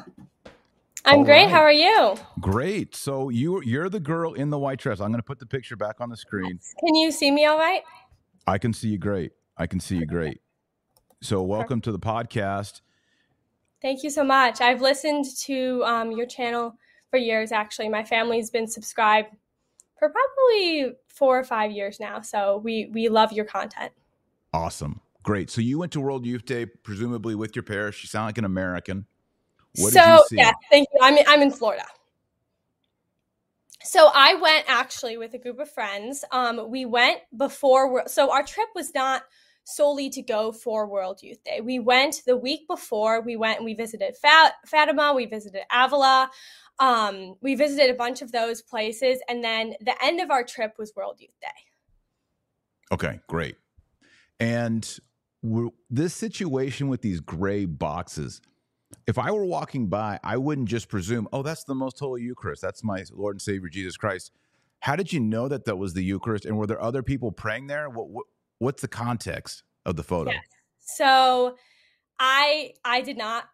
I'm 1.04 1.18
All 1.20 1.24
great. 1.24 1.44
Right. 1.44 1.50
How 1.50 1.60
are 1.60 1.72
you? 1.72 2.16
Great. 2.40 2.94
So 2.94 3.28
you 3.28 3.62
you're 3.62 3.88
the 3.88 4.00
girl 4.00 4.34
in 4.34 4.50
the 4.50 4.58
white 4.58 4.78
dress. 4.78 5.00
I'm 5.00 5.08
going 5.08 5.20
to 5.20 5.26
put 5.26 5.38
the 5.38 5.46
picture 5.46 5.76
back 5.76 6.00
on 6.00 6.10
the 6.10 6.16
screen. 6.16 6.58
Can 6.80 6.94
you 6.94 7.10
see 7.12 7.30
me 7.30 7.46
all 7.46 7.56
right? 7.56 7.82
I 8.46 8.58
can 8.58 8.72
see 8.72 8.88
you 8.88 8.98
great. 8.98 9.32
I 9.56 9.66
can 9.66 9.80
see 9.80 9.96
you 9.96 10.06
great. 10.06 10.40
So, 11.22 11.42
welcome 11.42 11.80
to 11.80 11.92
the 11.92 11.98
podcast. 11.98 12.82
Thank 13.80 14.02
you 14.02 14.10
so 14.10 14.22
much. 14.22 14.60
I've 14.60 14.82
listened 14.82 15.24
to 15.44 15.82
um, 15.84 16.12
your 16.12 16.26
channel 16.26 16.76
for 17.10 17.16
years, 17.16 17.52
actually. 17.52 17.88
My 17.88 18.04
family's 18.04 18.50
been 18.50 18.66
subscribed 18.66 19.28
for 19.98 20.10
probably 20.10 20.92
four 21.08 21.38
or 21.38 21.44
five 21.44 21.70
years 21.70 21.98
now. 21.98 22.20
So, 22.20 22.58
we, 22.58 22.90
we 22.92 23.08
love 23.08 23.32
your 23.32 23.46
content. 23.46 23.92
Awesome. 24.52 25.00
Great. 25.26 25.50
So, 25.50 25.60
you 25.60 25.78
went 25.78 25.90
to 25.92 26.00
World 26.00 26.24
Youth 26.24 26.46
Day, 26.46 26.66
presumably 26.66 27.34
with 27.34 27.56
your 27.56 27.64
parish. 27.64 28.02
You 28.02 28.06
sound 28.06 28.26
like 28.26 28.38
an 28.38 28.44
American. 28.44 29.06
What 29.76 29.92
so, 29.92 30.22
yeah, 30.30 30.52
thank 30.70 30.88
you. 30.94 31.00
I'm 31.02 31.16
in, 31.18 31.24
I'm 31.28 31.42
in 31.42 31.50
Florida. 31.50 31.84
So 33.82 34.08
I 34.14 34.34
went 34.34 34.64
actually 34.68 35.16
with 35.16 35.34
a 35.34 35.38
group 35.38 35.58
of 35.58 35.70
friends. 35.70 36.24
Um, 36.32 36.70
we 36.70 36.86
went 36.86 37.20
before, 37.36 38.04
so 38.06 38.32
our 38.32 38.42
trip 38.42 38.68
was 38.74 38.94
not 38.94 39.22
solely 39.64 40.08
to 40.10 40.22
go 40.22 40.52
for 40.52 40.86
World 40.86 41.22
Youth 41.22 41.42
Day. 41.44 41.60
We 41.60 41.78
went 41.78 42.22
the 42.24 42.36
week 42.36 42.66
before. 42.68 43.20
We 43.20 43.36
went 43.36 43.58
and 43.58 43.64
we 43.64 43.74
visited 43.74 44.16
Fat- 44.16 44.54
Fatima. 44.64 45.12
We 45.12 45.26
visited 45.26 45.62
Avila. 45.72 46.30
Um, 46.78 47.34
we 47.40 47.54
visited 47.54 47.90
a 47.90 47.94
bunch 47.94 48.22
of 48.22 48.32
those 48.32 48.62
places, 48.62 49.18
and 49.28 49.42
then 49.42 49.74
the 49.80 49.94
end 50.04 50.20
of 50.20 50.30
our 50.30 50.44
trip 50.44 50.74
was 50.78 50.92
World 50.94 51.16
Youth 51.18 51.38
Day. 51.40 51.48
Okay, 52.92 53.20
great. 53.28 53.56
And 54.38 54.98
this 55.90 56.14
situation 56.14 56.88
with 56.88 57.02
these 57.02 57.20
gray 57.20 57.64
boxes, 57.64 58.40
if 59.06 59.18
I 59.18 59.30
were 59.30 59.44
walking 59.44 59.88
by, 59.88 60.18
I 60.22 60.36
wouldn't 60.36 60.68
just 60.68 60.88
presume, 60.88 61.28
oh, 61.32 61.42
that's 61.42 61.64
the 61.64 61.74
most 61.74 61.98
holy 61.98 62.22
Eucharist. 62.22 62.62
That's 62.62 62.82
my 62.84 63.04
Lord 63.12 63.36
and 63.36 63.42
Savior 63.42 63.68
Jesus 63.68 63.96
Christ. 63.96 64.32
How 64.80 64.96
did 64.96 65.12
you 65.12 65.20
know 65.20 65.48
that 65.48 65.64
that 65.64 65.76
was 65.76 65.94
the 65.94 66.04
Eucharist? 66.04 66.44
And 66.44 66.56
were 66.56 66.66
there 66.66 66.80
other 66.80 67.02
people 67.02 67.32
praying 67.32 67.66
there? 67.66 67.88
What, 67.88 68.08
what 68.08 68.26
what's 68.58 68.82
the 68.82 68.88
context 68.88 69.62
of 69.84 69.96
the 69.96 70.02
photo? 70.02 70.30
Yes. 70.30 70.44
So 70.78 71.56
I 72.18 72.74
I 72.84 73.00
did 73.00 73.16
not 73.16 73.44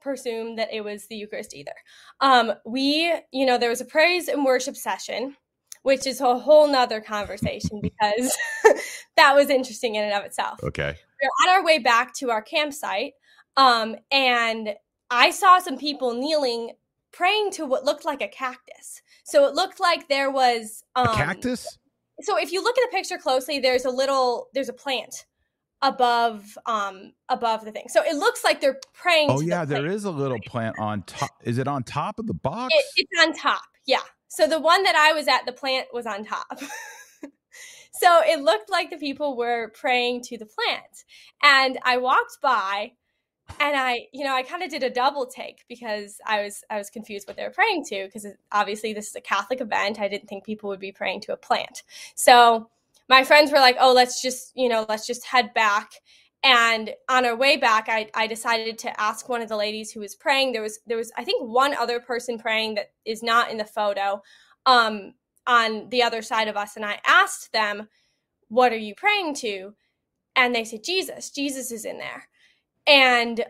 presume 0.00 0.56
that 0.56 0.72
it 0.72 0.82
was 0.82 1.06
the 1.06 1.16
Eucharist 1.16 1.54
either. 1.54 1.74
Um, 2.20 2.54
we, 2.64 3.12
you 3.32 3.46
know, 3.46 3.58
there 3.58 3.68
was 3.68 3.80
a 3.80 3.84
praise 3.84 4.28
and 4.28 4.44
worship 4.44 4.76
session, 4.76 5.36
which 5.82 6.06
is 6.06 6.20
a 6.20 6.38
whole 6.38 6.66
nother 6.68 7.00
conversation 7.00 7.80
because 7.82 8.36
that 9.16 9.34
was 9.34 9.50
interesting 9.50 9.94
in 9.94 10.04
and 10.04 10.14
of 10.14 10.24
itself. 10.24 10.60
Okay. 10.62 10.96
We 11.20 11.28
we're 11.28 11.52
on 11.52 11.58
our 11.58 11.64
way 11.64 11.78
back 11.78 12.14
to 12.16 12.30
our 12.30 12.42
campsite, 12.42 13.12
um, 13.56 13.96
and 14.10 14.74
I 15.10 15.30
saw 15.30 15.58
some 15.58 15.78
people 15.78 16.14
kneeling, 16.14 16.72
praying 17.12 17.50
to 17.52 17.66
what 17.66 17.84
looked 17.84 18.04
like 18.04 18.22
a 18.22 18.28
cactus. 18.28 19.02
So 19.24 19.46
it 19.46 19.54
looked 19.54 19.80
like 19.80 20.08
there 20.08 20.30
was 20.30 20.84
um, 20.96 21.08
a 21.08 21.14
cactus 21.14 21.78
so 22.22 22.38
if 22.38 22.52
you 22.52 22.62
look 22.62 22.76
at 22.78 22.90
the 22.90 22.96
picture 22.96 23.18
closely, 23.18 23.58
there's 23.58 23.84
a 23.84 23.90
little 23.90 24.48
there's 24.54 24.68
a 24.68 24.72
plant 24.72 25.26
above 25.82 26.58
um 26.66 27.12
above 27.28 27.64
the 27.64 27.72
thing. 27.72 27.86
So 27.88 28.02
it 28.02 28.16
looks 28.16 28.44
like 28.44 28.60
they're 28.60 28.80
praying. 28.92 29.30
Oh 29.30 29.40
yeah, 29.40 29.64
the 29.64 29.74
there 29.74 29.86
is 29.86 30.04
a 30.04 30.10
little 30.10 30.38
plant 30.46 30.78
on 30.78 31.02
top. 31.02 31.30
Is 31.42 31.58
it 31.58 31.68
on 31.68 31.82
top 31.82 32.18
of 32.18 32.26
the 32.26 32.34
box? 32.34 32.74
It, 32.74 32.84
it's 32.96 33.22
on 33.22 33.34
top. 33.34 33.62
Yeah. 33.86 34.00
So 34.28 34.46
the 34.46 34.60
one 34.60 34.82
that 34.84 34.94
I 34.94 35.12
was 35.12 35.26
at, 35.26 35.44
the 35.46 35.52
plant 35.52 35.88
was 35.92 36.06
on 36.06 36.24
top. 36.24 36.60
so 37.92 38.20
it 38.24 38.40
looked 38.40 38.70
like 38.70 38.90
the 38.90 38.96
people 38.96 39.36
were 39.36 39.70
praying 39.74 40.22
to 40.24 40.38
the 40.38 40.46
plant, 40.46 41.04
and 41.42 41.78
I 41.84 41.98
walked 41.98 42.38
by 42.42 42.92
and 43.58 43.76
I, 43.76 44.06
you 44.12 44.24
know, 44.24 44.34
I 44.34 44.42
kind 44.42 44.62
of 44.62 44.70
did 44.70 44.82
a 44.82 44.90
double 44.90 45.26
take 45.26 45.64
because 45.68 46.18
I 46.26 46.42
was 46.42 46.64
I 46.70 46.78
was 46.78 46.88
confused 46.90 47.26
what 47.26 47.36
they 47.36 47.44
were 47.44 47.50
praying 47.50 47.84
to 47.86 48.04
because 48.06 48.26
obviously 48.52 48.92
this 48.92 49.08
is 49.08 49.16
a 49.16 49.20
Catholic 49.20 49.60
event. 49.60 50.00
I 50.00 50.08
didn't 50.08 50.28
think 50.28 50.44
people 50.44 50.70
would 50.70 50.80
be 50.80 50.92
praying 50.92 51.22
to 51.22 51.32
a 51.32 51.36
plant. 51.36 51.82
So 52.14 52.70
my 53.08 53.24
friends 53.24 53.50
were 53.52 53.58
like, 53.58 53.76
"Oh, 53.80 53.92
let's 53.92 54.22
just, 54.22 54.52
you 54.56 54.68
know, 54.68 54.86
let's 54.88 55.06
just 55.06 55.26
head 55.26 55.52
back 55.54 55.92
And 56.42 56.90
on 57.08 57.26
our 57.26 57.36
way 57.36 57.56
back, 57.58 57.88
I, 57.88 58.08
I 58.14 58.26
decided 58.26 58.78
to 58.78 59.00
ask 59.00 59.28
one 59.28 59.42
of 59.42 59.48
the 59.50 59.56
ladies 59.56 59.92
who 59.92 60.00
was 60.00 60.14
praying. 60.14 60.52
There 60.52 60.62
was 60.62 60.78
there 60.86 60.96
was 60.96 61.12
I 61.16 61.24
think 61.24 61.42
one 61.46 61.74
other 61.74 62.00
person 62.00 62.38
praying 62.38 62.76
that 62.76 62.92
is 63.04 63.22
not 63.22 63.50
in 63.50 63.58
the 63.58 63.64
photo 63.64 64.22
um, 64.66 65.14
on 65.46 65.88
the 65.90 66.02
other 66.02 66.22
side 66.22 66.48
of 66.48 66.56
us, 66.56 66.76
and 66.76 66.84
I 66.84 67.00
asked 67.06 67.52
them, 67.52 67.88
"What 68.48 68.72
are 68.72 68.76
you 68.76 68.94
praying 68.94 69.34
to?" 69.36 69.74
And 70.36 70.54
they 70.54 70.64
said, 70.64 70.84
"Jesus. 70.84 71.30
Jesus 71.30 71.70
is 71.72 71.84
in 71.84 71.98
there." 71.98 72.28
And 72.86 73.44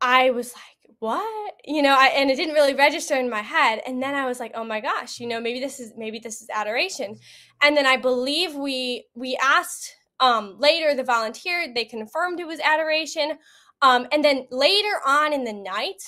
I 0.00 0.30
was 0.30 0.54
like, 0.54 0.96
"What?" 0.98 1.54
You 1.64 1.82
know, 1.82 1.96
I, 1.98 2.08
and 2.08 2.30
it 2.30 2.36
didn't 2.36 2.54
really 2.54 2.74
register 2.74 3.16
in 3.16 3.30
my 3.30 3.42
head. 3.42 3.82
And 3.86 4.02
then 4.02 4.14
I 4.14 4.26
was 4.26 4.40
like, 4.40 4.52
"Oh 4.54 4.64
my 4.64 4.80
gosh, 4.80 5.20
you 5.20 5.26
know, 5.26 5.40
maybe 5.40 5.60
this 5.60 5.80
is 5.80 5.92
maybe 5.96 6.18
this 6.18 6.40
is 6.42 6.48
adoration." 6.52 7.18
And 7.62 7.76
then 7.76 7.86
I 7.86 7.96
believe 7.96 8.54
we 8.54 9.06
we 9.14 9.36
asked 9.42 9.96
um, 10.20 10.56
later, 10.58 10.94
the 10.94 11.02
volunteer 11.02 11.72
they 11.74 11.84
confirmed 11.86 12.40
it 12.40 12.46
was 12.46 12.60
adoration. 12.60 13.38
Um, 13.82 14.06
and 14.12 14.22
then 14.22 14.46
later 14.50 15.00
on 15.06 15.32
in 15.32 15.44
the 15.44 15.52
night, 15.52 16.02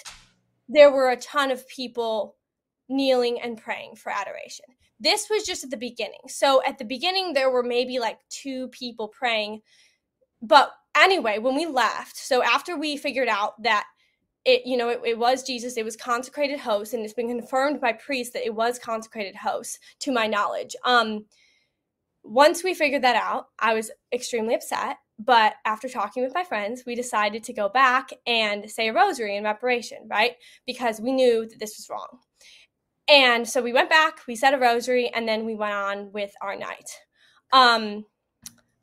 there 0.69 0.93
were 0.93 1.11
a 1.11 1.17
ton 1.17 1.51
of 1.51 1.67
people 1.69 2.37
kneeling 2.93 3.41
and 3.41 3.57
praying 3.57 3.97
for 3.97 4.13
adoration. 4.13 4.67
This 5.01 5.29
was 5.29 5.45
just 5.45 5.65
at 5.65 5.71
the 5.71 5.77
beginning. 5.77 6.21
So 6.29 6.63
at 6.65 6.79
the 6.79 6.85
beginning, 6.85 7.33
there 7.33 7.51
were 7.51 7.63
maybe 7.63 7.99
like 7.99 8.19
two 8.29 8.69
people 8.69 9.09
praying. 9.09 9.63
But 10.41 10.71
anyway, 10.97 11.39
when 11.39 11.57
we 11.57 11.67
left, 11.67 12.17
so 12.17 12.43
after 12.43 12.77
we 12.77 12.97
figured 12.97 13.29
out 13.29 13.61
that 13.63 13.85
it, 14.45 14.67
you 14.67 14.77
know, 14.77 14.89
it, 14.89 15.01
it 15.05 15.19
was 15.19 15.43
Jesus, 15.43 15.77
it 15.77 15.85
was 15.85 15.97
consecrated 15.97 16.59
host, 16.59 16.95
and 16.95 17.05
it's 17.05 17.15
been 17.15 17.29
confirmed 17.29 17.81
by 17.81 17.93
priests 17.93 18.33
that 18.35 18.45
it 18.45 18.55
was 18.55 18.79
consecrated 18.79 19.37
host, 19.37 19.79
to 20.01 20.13
my 20.13 20.27
knowledge. 20.27 20.75
Um, 20.85 21.27
once 22.25 22.65
we 22.65 22.75
figured 22.75 23.03
that 23.03 23.17
out, 23.17 23.47
I 23.59 23.75
was 23.75 23.91
extremely 24.13 24.55
upset. 24.55 24.97
But 25.19 25.55
after 25.65 25.89
talking 25.89 26.25
with 26.25 26.35
my 26.35 26.43
friends, 26.43 26.83
we 26.85 26.97
decided 26.97 27.45
to 27.45 27.53
go 27.53 27.69
back 27.69 28.11
and 28.27 28.69
say 28.69 28.89
a 28.89 28.93
rosary 28.93 29.37
in 29.37 29.45
reparation, 29.45 29.99
right? 30.09 30.33
Because 30.67 31.01
we 31.01 31.13
knew 31.13 31.47
that 31.47 31.61
this 31.61 31.77
was 31.79 31.89
wrong. 31.89 32.19
And 33.09 33.49
so 33.49 33.63
we 33.63 33.73
went 33.73 33.91
back, 33.91 34.21
we 34.27 34.37
said 34.37 34.55
a 34.55 34.59
rosary, 34.59 35.11
and 35.13 35.29
then 35.29 35.45
we 35.45 35.55
went 35.55 35.75
on 35.75 36.13
with 36.13 36.33
our 36.41 36.57
night. 36.57 36.91
Um, 37.53 38.05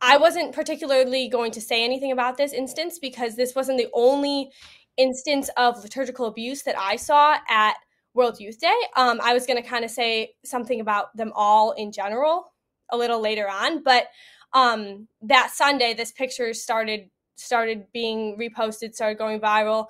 I 0.02 0.18
wasn't 0.18 0.54
particularly 0.54 1.28
going 1.28 1.52
to 1.52 1.62
say 1.62 1.84
anything 1.84 2.12
about 2.12 2.38
this 2.38 2.54
instance 2.54 3.00
because 3.00 3.36
this 3.36 3.56
wasn't 3.56 3.78
the 3.78 3.90
only 3.94 4.52
instance 4.98 5.50
of 5.58 5.82
liturgical 5.82 6.26
abuse 6.28 6.64
that 6.64 6.78
I 6.78 6.96
saw 6.96 7.38
at 7.50 7.76
World 8.14 8.40
Youth 8.40 8.60
Day. 8.60 8.76
Um, 8.96 9.20
I 9.24 9.34
was 9.34 9.46
going 9.46 9.62
to 9.62 9.68
kind 9.68 9.86
of 9.86 9.92
say 9.92 10.34
something 10.44 10.80
about 10.80 11.16
them 11.16 11.32
all 11.36 11.72
in 11.72 11.92
general 11.92 12.54
a 12.92 12.98
little 12.98 13.22
later 13.22 13.48
on. 13.50 13.84
But 13.84 14.08
um, 14.54 15.08
that 15.22 15.52
Sunday, 15.52 15.94
this 15.94 16.12
picture 16.12 16.54
started 16.54 17.10
started 17.36 17.86
being 17.94 18.38
reposted, 18.38 18.94
started 18.94 19.18
going 19.18 19.40
viral, 19.40 19.88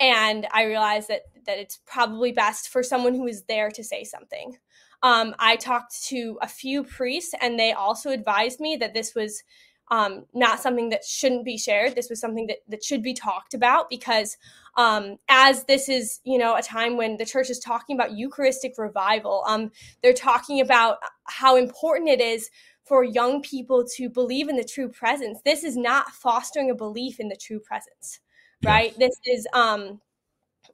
and 0.00 0.46
I 0.52 0.64
realized 0.64 1.08
that 1.08 1.22
that 1.46 1.58
it's 1.58 1.78
probably 1.86 2.32
best 2.32 2.68
for 2.68 2.82
someone 2.82 3.14
who 3.14 3.26
is 3.26 3.44
there 3.44 3.70
to 3.70 3.84
say 3.84 4.04
something. 4.04 4.56
Um, 5.02 5.34
I 5.38 5.56
talked 5.56 6.04
to 6.06 6.38
a 6.42 6.48
few 6.48 6.82
priests, 6.82 7.34
and 7.40 7.58
they 7.58 7.72
also 7.72 8.10
advised 8.10 8.60
me 8.60 8.76
that 8.76 8.94
this 8.94 9.14
was 9.14 9.42
um, 9.88 10.24
not 10.34 10.60
something 10.60 10.88
that 10.88 11.04
shouldn't 11.04 11.44
be 11.44 11.56
shared. 11.56 11.94
This 11.94 12.10
was 12.10 12.20
something 12.20 12.48
that, 12.48 12.58
that 12.68 12.82
should 12.82 13.02
be 13.02 13.14
talked 13.14 13.54
about 13.54 13.88
because 13.88 14.36
um, 14.76 15.16
as 15.28 15.64
this 15.64 15.88
is, 15.88 16.20
you 16.24 16.38
know, 16.38 16.56
a 16.56 16.62
time 16.62 16.96
when 16.96 17.16
the 17.16 17.24
church 17.24 17.50
is 17.50 17.60
talking 17.60 17.96
about 17.96 18.16
Eucharistic 18.16 18.74
revival, 18.78 19.44
um, 19.46 19.70
they're 20.02 20.12
talking 20.12 20.60
about 20.60 20.98
how 21.24 21.56
important 21.56 22.10
it 22.10 22.20
is 22.20 22.50
for 22.84 23.04
young 23.04 23.42
people 23.42 23.84
to 23.96 24.08
believe 24.08 24.48
in 24.48 24.56
the 24.56 24.64
true 24.64 24.88
presence. 24.88 25.38
This 25.44 25.64
is 25.64 25.76
not 25.76 26.10
fostering 26.10 26.70
a 26.70 26.74
belief 26.74 27.20
in 27.20 27.28
the 27.28 27.36
true 27.36 27.60
presence, 27.60 28.20
right? 28.66 28.98
This 28.98 29.14
is, 29.24 29.46
um, 29.52 30.00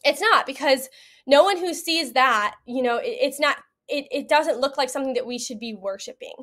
it's 0.04 0.20
not 0.20 0.46
because 0.46 0.88
no 1.26 1.44
one 1.44 1.58
who 1.58 1.74
sees 1.74 2.12
that, 2.12 2.54
you 2.66 2.82
know, 2.82 2.96
it, 2.96 3.18
it's 3.20 3.40
not 3.40 3.58
it, 3.88 4.06
it 4.10 4.28
doesn't 4.28 4.60
look 4.60 4.78
like 4.78 4.88
something 4.88 5.14
that 5.14 5.26
we 5.26 5.38
should 5.38 5.58
be 5.58 5.74
worshiping. 5.74 6.34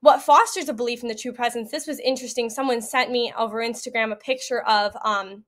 What 0.00 0.22
fosters 0.22 0.68
a 0.68 0.72
belief 0.72 1.02
in 1.02 1.08
the 1.08 1.14
true 1.14 1.32
presence, 1.32 1.70
this 1.70 1.86
was 1.86 2.00
interesting. 2.00 2.50
Someone 2.50 2.82
sent 2.82 3.10
me 3.10 3.32
over 3.38 3.58
Instagram 3.58 4.12
a 4.12 4.16
picture 4.16 4.62
of 4.62 4.96
um, 5.04 5.44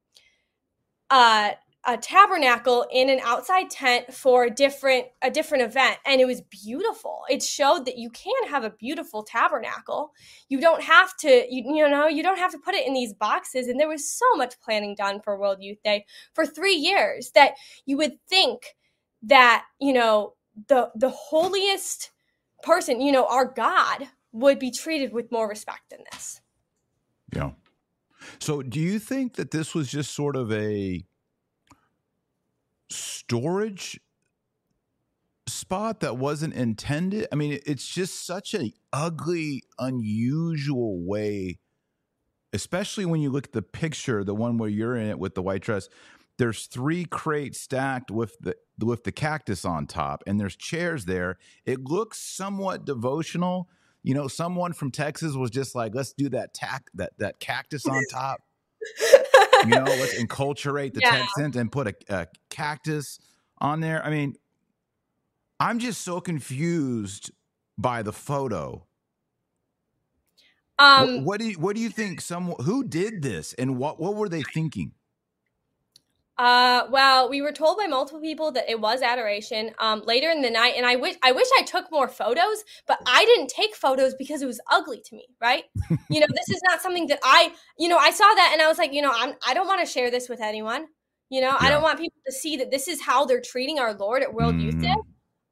uh, 1.10 1.52
a 1.86 1.96
tabernacle 1.96 2.86
in 2.92 3.08
an 3.08 3.20
outside 3.22 3.70
tent 3.70 4.12
for 4.12 4.44
a 4.44 4.50
different 4.50 5.06
a 5.22 5.30
different 5.30 5.62
event 5.62 5.96
and 6.04 6.20
it 6.20 6.26
was 6.26 6.40
beautiful 6.42 7.20
it 7.30 7.42
showed 7.42 7.86
that 7.86 7.96
you 7.96 8.10
can 8.10 8.48
have 8.48 8.64
a 8.64 8.70
beautiful 8.70 9.22
tabernacle 9.22 10.12
you 10.48 10.60
don't 10.60 10.82
have 10.82 11.16
to 11.16 11.46
you, 11.48 11.62
you 11.74 11.88
know 11.88 12.08
you 12.08 12.22
don't 12.22 12.38
have 12.38 12.50
to 12.50 12.58
put 12.58 12.74
it 12.74 12.86
in 12.86 12.94
these 12.94 13.14
boxes 13.14 13.68
and 13.68 13.78
there 13.78 13.88
was 13.88 14.10
so 14.10 14.26
much 14.34 14.60
planning 14.60 14.94
done 14.96 15.20
for 15.20 15.38
world 15.38 15.58
youth 15.60 15.78
day 15.84 16.04
for 16.34 16.44
three 16.44 16.74
years 16.74 17.30
that 17.34 17.52
you 17.86 17.96
would 17.96 18.18
think 18.28 18.74
that 19.22 19.64
you 19.80 19.92
know 19.92 20.34
the 20.66 20.90
the 20.94 21.10
holiest 21.10 22.10
person, 22.62 23.00
you 23.00 23.12
know, 23.12 23.26
our 23.26 23.44
God 23.44 24.08
would 24.32 24.58
be 24.58 24.70
treated 24.70 25.12
with 25.12 25.30
more 25.30 25.48
respect 25.48 25.90
than 25.90 26.00
this. 26.12 26.40
Yeah. 27.34 27.50
So 28.38 28.62
do 28.62 28.80
you 28.80 28.98
think 28.98 29.36
that 29.36 29.50
this 29.50 29.74
was 29.74 29.88
just 29.88 30.14
sort 30.14 30.36
of 30.36 30.52
a 30.52 31.04
storage 32.90 34.00
spot 35.46 36.00
that 36.00 36.16
wasn't 36.16 36.54
intended? 36.54 37.26
I 37.32 37.36
mean, 37.36 37.58
it's 37.66 37.86
just 37.86 38.26
such 38.26 38.54
an 38.54 38.72
ugly, 38.92 39.62
unusual 39.78 41.04
way, 41.04 41.58
especially 42.52 43.06
when 43.06 43.20
you 43.20 43.30
look 43.30 43.46
at 43.46 43.52
the 43.52 43.62
picture, 43.62 44.24
the 44.24 44.34
one 44.34 44.58
where 44.58 44.70
you're 44.70 44.96
in 44.96 45.08
it 45.08 45.18
with 45.18 45.34
the 45.34 45.42
white 45.42 45.62
dress. 45.62 45.88
There's 46.38 46.66
three 46.66 47.04
crates 47.04 47.60
stacked 47.60 48.10
with 48.10 48.38
the 48.40 48.54
with 48.80 49.02
the 49.02 49.10
cactus 49.10 49.64
on 49.64 49.88
top 49.88 50.22
and 50.26 50.38
there's 50.38 50.54
chairs 50.54 51.04
there. 51.04 51.36
It 51.64 51.80
looks 51.82 52.20
somewhat 52.20 52.84
devotional. 52.84 53.68
You 54.04 54.14
know 54.14 54.28
someone 54.28 54.72
from 54.72 54.92
texas 54.92 55.34
was 55.34 55.50
just 55.50 55.74
like 55.74 55.94
let's 55.94 56.12
do 56.12 56.28
that 56.28 56.54
tack 56.54 56.84
that 56.94 57.10
that 57.18 57.40
cactus 57.40 57.84
on 57.86 58.04
top 58.10 58.40
you 59.64 59.70
know 59.70 59.84
let's 59.84 60.14
enculturate 60.14 60.94
the 60.94 61.00
yeah. 61.02 61.10
texans 61.10 61.56
and 61.56 61.70
put 61.70 61.88
a, 61.88 61.94
a 62.08 62.26
cactus 62.50 63.18
on 63.58 63.80
there. 63.80 64.04
I 64.04 64.10
mean 64.10 64.36
i'm 65.60 65.78
just 65.78 66.02
so 66.02 66.20
confused 66.20 67.32
by 67.76 68.02
the 68.02 68.12
photo. 68.12 68.86
Um 70.78 71.16
what, 71.16 71.24
what 71.24 71.40
do 71.40 71.46
you 71.46 71.58
what 71.58 71.76
do 71.76 71.82
you 71.82 71.90
think 71.90 72.20
some 72.20 72.52
who 72.52 72.84
did 72.84 73.22
this 73.22 73.52
and 73.54 73.78
what 73.78 74.00
what 74.00 74.14
were 74.14 74.28
they 74.28 74.42
thinking 74.42 74.92
uh, 76.38 76.86
well, 76.90 77.28
we 77.28 77.42
were 77.42 77.50
told 77.50 77.78
by 77.78 77.86
multiple 77.86 78.20
people 78.20 78.52
that 78.52 78.70
it 78.70 78.80
was 78.80 79.02
adoration 79.02 79.72
um, 79.80 80.02
later 80.06 80.30
in 80.30 80.40
the 80.40 80.50
night, 80.50 80.74
and 80.76 80.86
I 80.86 80.94
wish 80.94 81.16
I 81.22 81.32
wish 81.32 81.48
I 81.58 81.62
took 81.62 81.90
more 81.90 82.06
photos, 82.06 82.64
but 82.86 83.00
I 83.06 83.24
didn't 83.24 83.48
take 83.48 83.74
photos 83.74 84.14
because 84.14 84.40
it 84.40 84.46
was 84.46 84.60
ugly 84.70 85.02
to 85.04 85.16
me. 85.16 85.26
Right? 85.40 85.64
you 86.10 86.20
know, 86.20 86.26
this 86.28 86.48
is 86.48 86.60
not 86.68 86.80
something 86.80 87.08
that 87.08 87.18
I, 87.24 87.52
you 87.76 87.88
know, 87.88 87.98
I 87.98 88.10
saw 88.10 88.24
that 88.24 88.50
and 88.52 88.62
I 88.62 88.68
was 88.68 88.78
like, 88.78 88.92
you 88.92 89.02
know, 89.02 89.12
I'm 89.12 89.34
I 89.46 89.52
don't 89.52 89.66
want 89.66 89.84
to 89.84 89.92
share 89.92 90.12
this 90.12 90.28
with 90.28 90.40
anyone. 90.40 90.86
You 91.28 91.40
know, 91.40 91.48
yeah. 91.48 91.58
I 91.58 91.70
don't 91.70 91.82
want 91.82 91.98
people 91.98 92.20
to 92.26 92.32
see 92.32 92.56
that 92.58 92.70
this 92.70 92.86
is 92.86 93.02
how 93.02 93.26
they're 93.26 93.40
treating 93.40 93.80
our 93.80 93.92
Lord 93.92 94.22
at 94.22 94.32
World 94.32 94.54
mm. 94.54 94.62
Youth 94.62 94.80
Day. 94.80 94.94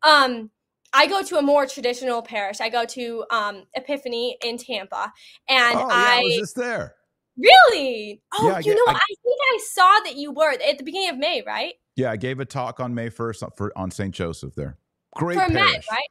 Mm-hmm. 0.05 0.09
Um, 0.09 0.51
I 0.92 1.09
go 1.09 1.22
to 1.22 1.37
a 1.37 1.42
more 1.42 1.66
traditional 1.66 2.22
parish. 2.22 2.61
I 2.61 2.68
go 2.68 2.85
to 2.87 3.25
um, 3.31 3.64
Epiphany 3.75 4.38
in 4.42 4.57
Tampa, 4.57 5.12
and 5.49 5.79
oh, 5.79 5.81
yeah, 5.81 5.87
I, 5.90 6.18
I 6.20 6.22
was 6.22 6.37
just 6.37 6.57
there. 6.57 6.94
Really? 7.38 8.22
Oh, 8.35 8.49
yeah, 8.49 8.59
you 8.61 8.75
know, 8.75 8.92
I, 8.92 8.94
I, 8.94 9.14
think 9.22 9.40
I 9.55 9.59
saw 9.70 10.01
that 10.05 10.16
you 10.16 10.33
were 10.33 10.53
at 10.53 10.79
the 10.79 10.85
beginning 10.85 11.11
of 11.11 11.18
May, 11.18 11.42
right? 11.46 11.75
Yeah, 11.94 12.11
I 12.11 12.16
gave 12.16 12.40
a 12.40 12.44
talk 12.44 12.81
on 12.81 12.94
May 12.94 13.09
first 13.09 13.42
for 13.57 13.72
on 13.77 13.90
St. 13.90 14.14
Joseph 14.14 14.55
there. 14.55 14.79
Great 15.16 15.35
for 15.38 15.46
parish. 15.46 15.55
men, 15.55 15.81
right? 15.90 16.09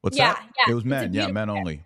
What's 0.00 0.16
yeah, 0.16 0.34
that? 0.34 0.48
Yeah, 0.58 0.72
it 0.72 0.74
was 0.74 0.84
men. 0.84 1.12
Yeah, 1.12 1.28
men 1.28 1.48
only. 1.48 1.84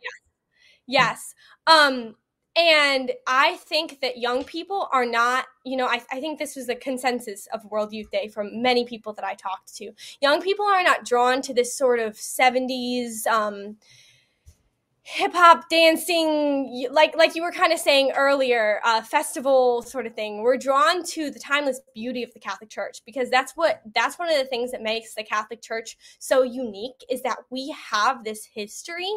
Yes. 0.87 1.35
yes. 1.35 1.35
Um, 1.67 2.15
and 2.59 3.13
I 3.29 3.57
think 3.57 4.01
that 4.01 4.19
young 4.19 4.43
people 4.43 4.89
are 4.93 5.07
not, 5.07 5.47
you 5.65 5.77
know, 5.77 5.87
I, 5.87 6.03
I 6.11 6.21
think 6.21 6.41
this 6.41 6.57
was 6.57 6.67
the 6.67 6.75
consensus 6.75 7.47
of 7.53 7.65
World 7.67 7.93
Youth 7.93 8.11
Day 8.11 8.27
from 8.27 8.61
many 8.61 8.85
people 8.85 9.13
that 9.13 9.25
I 9.25 9.35
talked 9.35 9.73
to. 9.77 9.93
Young 10.21 10.43
people 10.43 10.67
are 10.67 10.83
not 10.83 11.05
drawn 11.05 11.41
to 11.43 11.55
this 11.55 11.77
sort 11.77 12.01
of 12.01 12.15
70s, 12.15 13.29
um, 13.29 13.77
hip 15.11 15.33
hop 15.35 15.71
dancing 15.71 16.87
like 16.91 17.17
like 17.17 17.35
you 17.35 17.43
were 17.43 17.51
kind 17.51 17.73
of 17.73 17.79
saying 17.79 18.13
earlier 18.15 18.79
uh, 18.85 19.01
festival 19.01 19.81
sort 19.81 20.05
of 20.05 20.15
thing 20.15 20.43
we're 20.43 20.59
drawn 20.59 21.03
to 21.03 21.31
the 21.31 21.39
timeless 21.39 21.81
beauty 21.95 22.23
of 22.23 22.31
the 22.35 22.39
catholic 22.39 22.69
church 22.69 23.01
because 23.07 23.31
that's 23.31 23.53
what 23.53 23.81
that's 23.95 24.19
one 24.19 24.31
of 24.31 24.37
the 24.37 24.45
things 24.45 24.71
that 24.71 24.83
makes 24.83 25.15
the 25.15 25.25
catholic 25.25 25.63
church 25.63 25.97
so 26.19 26.43
unique 26.43 27.03
is 27.09 27.23
that 27.23 27.39
we 27.49 27.75
have 27.91 28.23
this 28.23 28.47
history 28.53 29.11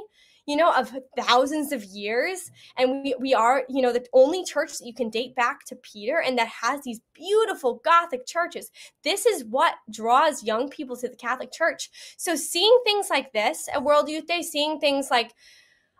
you 0.45 0.55
know 0.55 0.73
of 0.73 0.97
thousands 1.19 1.73
of 1.73 1.83
years 1.83 2.49
and 2.77 3.03
we, 3.03 3.13
we 3.19 3.33
are 3.33 3.63
you 3.67 3.81
know 3.81 3.91
the 3.91 4.05
only 4.13 4.45
church 4.45 4.79
that 4.79 4.85
you 4.85 4.93
can 4.93 5.09
date 5.09 5.35
back 5.35 5.65
to 5.65 5.75
peter 5.75 6.21
and 6.25 6.37
that 6.37 6.47
has 6.47 6.81
these 6.83 7.01
beautiful 7.21 7.81
gothic 7.85 8.25
churches. 8.25 8.71
This 9.03 9.25
is 9.25 9.45
what 9.45 9.75
draws 9.89 10.43
young 10.43 10.69
people 10.69 10.95
to 10.97 11.07
the 11.07 11.15
catholic 11.15 11.51
church. 11.51 11.89
So 12.17 12.35
seeing 12.35 12.75
things 12.83 13.07
like 13.09 13.31
this 13.33 13.69
at 13.73 13.83
world 13.83 14.09
youth 14.09 14.25
day 14.25 14.41
seeing 14.41 14.79
things 14.79 15.09
like 15.11 15.33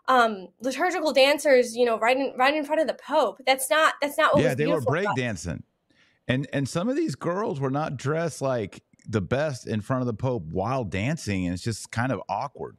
um, 0.08 0.48
liturgical 0.60 1.12
dancers, 1.12 1.76
you 1.76 1.84
know, 1.84 1.98
right 1.98 2.16
in 2.16 2.32
right 2.36 2.54
in 2.54 2.64
front 2.64 2.80
of 2.80 2.86
the 2.86 2.94
Pope. 2.94 3.40
That's 3.46 3.70
not 3.70 3.94
that's 4.00 4.18
not 4.18 4.34
what 4.34 4.42
yeah, 4.42 4.54
they 4.54 4.66
were 4.66 4.80
beautiful 4.80 4.98
about 4.98 5.18
it. 5.18 5.22
breakdancing. 5.22 5.62
And 6.28 6.48
and 6.52 6.68
some 6.68 6.88
of 6.88 6.96
these 6.96 7.14
girls 7.14 7.60
were 7.60 7.70
not 7.70 7.96
dressed 7.96 8.42
like 8.42 8.82
the 9.06 9.20
best 9.20 9.66
in 9.66 9.80
front 9.80 10.02
of 10.02 10.06
the 10.06 10.14
Pope 10.14 10.44
while 10.50 10.84
dancing, 10.84 11.46
and 11.46 11.54
it's 11.54 11.62
just 11.62 11.90
kind 11.90 12.12
of 12.12 12.20
awkward. 12.28 12.76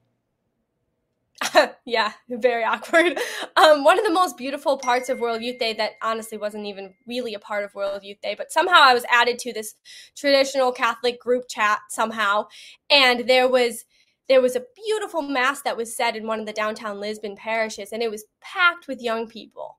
yeah, 1.86 2.14
very 2.30 2.64
awkward. 2.64 3.20
Um, 3.56 3.84
one 3.84 4.00
of 4.00 4.04
the 4.04 4.12
most 4.12 4.36
beautiful 4.36 4.80
parts 4.80 5.10
of 5.10 5.20
World 5.20 5.44
Youth 5.44 5.60
Day 5.60 5.74
that 5.74 5.92
honestly 6.02 6.40
wasn't 6.40 6.66
even 6.66 6.96
really 7.06 7.36
a 7.36 7.40
part 7.40 7.64
of 7.64 7.76
World 7.76 8.04
Youth 8.04 8.20
Day, 8.20 8.34
but 8.36 8.52
somehow 8.52 8.80
I 8.80 8.96
was 8.96 9.06
added 9.12 9.38
to 9.40 9.54
this 9.54 9.76
traditional 10.16 10.72
Catholic 10.72 11.22
group 11.22 11.44
chat 11.48 11.80
somehow, 11.88 12.48
and 12.90 13.30
there 13.30 13.48
was 13.48 13.86
there 14.30 14.42
was 14.42 14.56
a 14.56 14.64
beautiful 14.76 15.22
mass 15.22 15.62
that 15.64 15.76
was 15.78 15.96
said 15.96 16.16
in 16.16 16.26
one 16.28 16.40
of 16.40 16.46
the 16.46 16.54
downtown 16.54 17.00
Lisbon 17.00 17.36
parishes, 17.36 17.92
and 17.92 18.02
it 18.02 18.10
was 18.10 18.24
packed 18.42 18.88
with 18.88 19.02
young 19.02 19.28
people. 19.28 19.78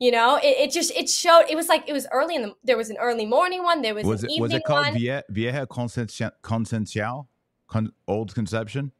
You 0.00 0.10
know, 0.10 0.36
it, 0.36 0.56
it 0.58 0.72
just 0.72 0.90
it 0.92 1.08
showed. 1.08 1.44
It 1.48 1.54
was 1.56 1.68
like 1.68 1.88
it 1.88 1.92
was 1.92 2.06
early 2.12 2.34
in 2.34 2.42
the. 2.42 2.54
There 2.64 2.76
was 2.76 2.90
an 2.90 2.96
early 2.98 3.26
morning 3.26 3.62
one. 3.62 3.80
There 3.82 3.94
was, 3.94 4.04
Was 4.04 4.24
an 4.24 4.30
it 4.30 4.32
evening 4.32 4.42
was 4.42 4.52
it 4.54 4.64
called 4.64 4.86
one. 4.86 4.94
Vie- 4.94 5.22
Vieja 5.30 5.66
Concencial? 5.66 7.26
Con- 7.68 7.92
Old 8.08 8.34
Conception? 8.34 8.92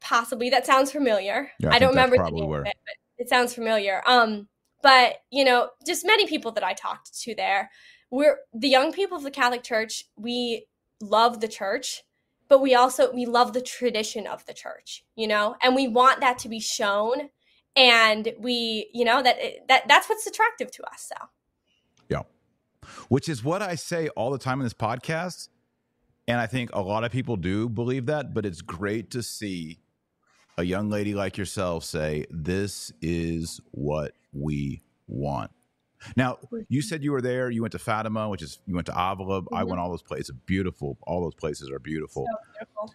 possibly 0.00 0.48
that 0.50 0.64
sounds 0.66 0.90
familiar 0.90 1.50
Yeah, 1.58 1.70
I 1.70 1.76
i, 1.76 1.78
don't 1.78 1.90
remember 1.90 2.16
the 2.16 2.30
name 2.30 2.48
where. 2.48 2.62
of 2.62 2.66
it 2.66 2.76
but 2.86 2.94
it 3.18 3.28
sounds 3.28 3.52
familiar 3.54 4.02
um 4.06 4.48
but 4.82 5.16
you 5.30 5.44
know 5.44 5.68
just 5.86 6.06
many 6.06 6.26
people 6.26 6.50
that 6.52 6.64
i 6.64 6.72
talked 6.72 7.20
to 7.20 7.34
there 7.34 7.70
we're 8.10 8.38
the 8.54 8.68
young 8.68 8.92
people 8.92 9.18
of 9.18 9.22
the 9.24 9.30
catholic 9.30 9.62
church 9.62 10.04
we 10.16 10.66
love 11.02 11.40
the 11.40 11.48
church 11.48 12.02
but 12.50 12.60
we 12.60 12.74
also 12.74 13.10
we 13.12 13.24
love 13.24 13.54
the 13.54 13.62
tradition 13.62 14.26
of 14.26 14.44
the 14.44 14.52
church 14.52 15.04
you 15.16 15.26
know 15.26 15.56
and 15.62 15.74
we 15.74 15.88
want 15.88 16.20
that 16.20 16.38
to 16.38 16.48
be 16.48 16.60
shown 16.60 17.30
and 17.76 18.34
we 18.38 18.90
you 18.92 19.04
know 19.04 19.22
that 19.22 19.38
that 19.68 19.88
that's 19.88 20.08
what's 20.10 20.26
attractive 20.26 20.70
to 20.70 20.82
us 20.84 21.08
so 21.08 21.28
yeah. 22.10 22.22
which 23.08 23.28
is 23.28 23.42
what 23.42 23.62
I 23.62 23.76
say 23.76 24.08
all 24.08 24.30
the 24.30 24.38
time 24.38 24.60
in 24.60 24.64
this 24.64 24.74
podcast. 24.74 25.48
And 26.28 26.38
I 26.38 26.46
think 26.46 26.70
a 26.72 26.80
lot 26.80 27.04
of 27.04 27.10
people 27.10 27.36
do 27.36 27.68
believe 27.68 28.06
that, 28.06 28.34
but 28.34 28.44
it's 28.44 28.60
great 28.60 29.10
to 29.12 29.22
see 29.22 29.78
a 30.58 30.62
young 30.62 30.90
lady 30.90 31.14
like 31.14 31.38
yourself 31.38 31.84
say, 31.84 32.26
This 32.30 32.92
is 33.00 33.60
what 33.70 34.12
we 34.32 34.82
want. 35.06 35.50
Now, 36.16 36.38
you 36.68 36.82
said 36.82 37.02
you 37.04 37.12
were 37.12 37.20
there. 37.22 37.50
You 37.50 37.62
went 37.62 37.72
to 37.72 37.78
Fatima, 37.78 38.28
which 38.28 38.42
is 38.42 38.58
you 38.66 38.74
went 38.74 38.86
to 38.86 38.92
Avila. 38.92 39.42
I 39.52 39.62
Mhm. 39.62 39.68
went 39.68 39.80
all 39.80 39.90
those 39.90 40.02
places. 40.02 40.34
Beautiful. 40.46 40.96
All 41.02 41.20
those 41.22 41.34
places 41.34 41.70
are 41.70 41.78
beautiful. 41.78 42.26
so 42.26 42.36
beautiful. 42.52 42.94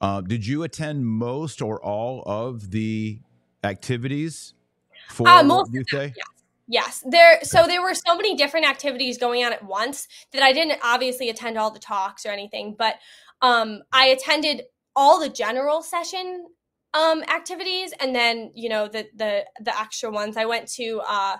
Uh, 0.00 0.20
did 0.20 0.46
you 0.46 0.62
attend 0.64 1.06
most 1.06 1.62
or 1.62 1.82
all 1.82 2.22
of 2.26 2.70
the 2.72 3.20
activities 3.64 4.54
for 5.08 5.28
Uh, 5.28 5.42
most 5.42 5.72
Youth 5.72 5.86
Day? 5.90 6.12
yeah. 6.16 6.22
Yes, 6.68 7.04
there. 7.06 7.40
So 7.42 7.66
there 7.66 7.82
were 7.82 7.94
so 7.94 8.14
many 8.16 8.34
different 8.34 8.66
activities 8.66 9.18
going 9.18 9.44
on 9.44 9.52
at 9.52 9.64
once 9.64 10.08
that 10.32 10.42
I 10.42 10.52
didn't 10.52 10.78
obviously 10.82 11.28
attend 11.28 11.58
all 11.58 11.70
the 11.70 11.78
talks 11.80 12.24
or 12.24 12.30
anything, 12.30 12.74
but 12.78 12.96
um, 13.42 13.82
I 13.92 14.06
attended 14.06 14.62
all 14.94 15.18
the 15.20 15.28
general 15.28 15.82
session 15.82 16.46
um, 16.94 17.22
activities, 17.24 17.92
and 18.00 18.14
then 18.14 18.52
you 18.54 18.68
know 18.68 18.86
the 18.86 19.08
the 19.14 19.44
the 19.60 19.78
extra 19.78 20.10
ones. 20.10 20.36
I 20.36 20.44
went 20.44 20.68
to 20.74 21.00
uh, 21.06 21.36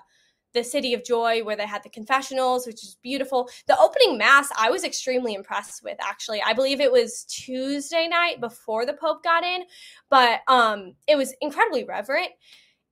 the 0.54 0.64
City 0.64 0.94
of 0.94 1.04
Joy 1.04 1.42
where 1.44 1.56
they 1.56 1.66
had 1.66 1.82
the 1.82 1.88
confessionals, 1.88 2.66
which 2.66 2.82
is 2.82 2.96
beautiful. 3.02 3.48
The 3.66 3.78
opening 3.78 4.18
mass, 4.18 4.48
I 4.58 4.70
was 4.70 4.84
extremely 4.84 5.34
impressed 5.34 5.82
with. 5.82 5.96
Actually, 6.00 6.42
I 6.42 6.52
believe 6.52 6.80
it 6.80 6.92
was 6.92 7.24
Tuesday 7.24 8.08
night 8.08 8.40
before 8.40 8.86
the 8.86 8.94
Pope 8.94 9.22
got 9.22 9.44
in, 9.44 9.62
but 10.10 10.40
um, 10.48 10.94
it 11.06 11.16
was 11.16 11.34
incredibly 11.40 11.84
reverent 11.84 12.30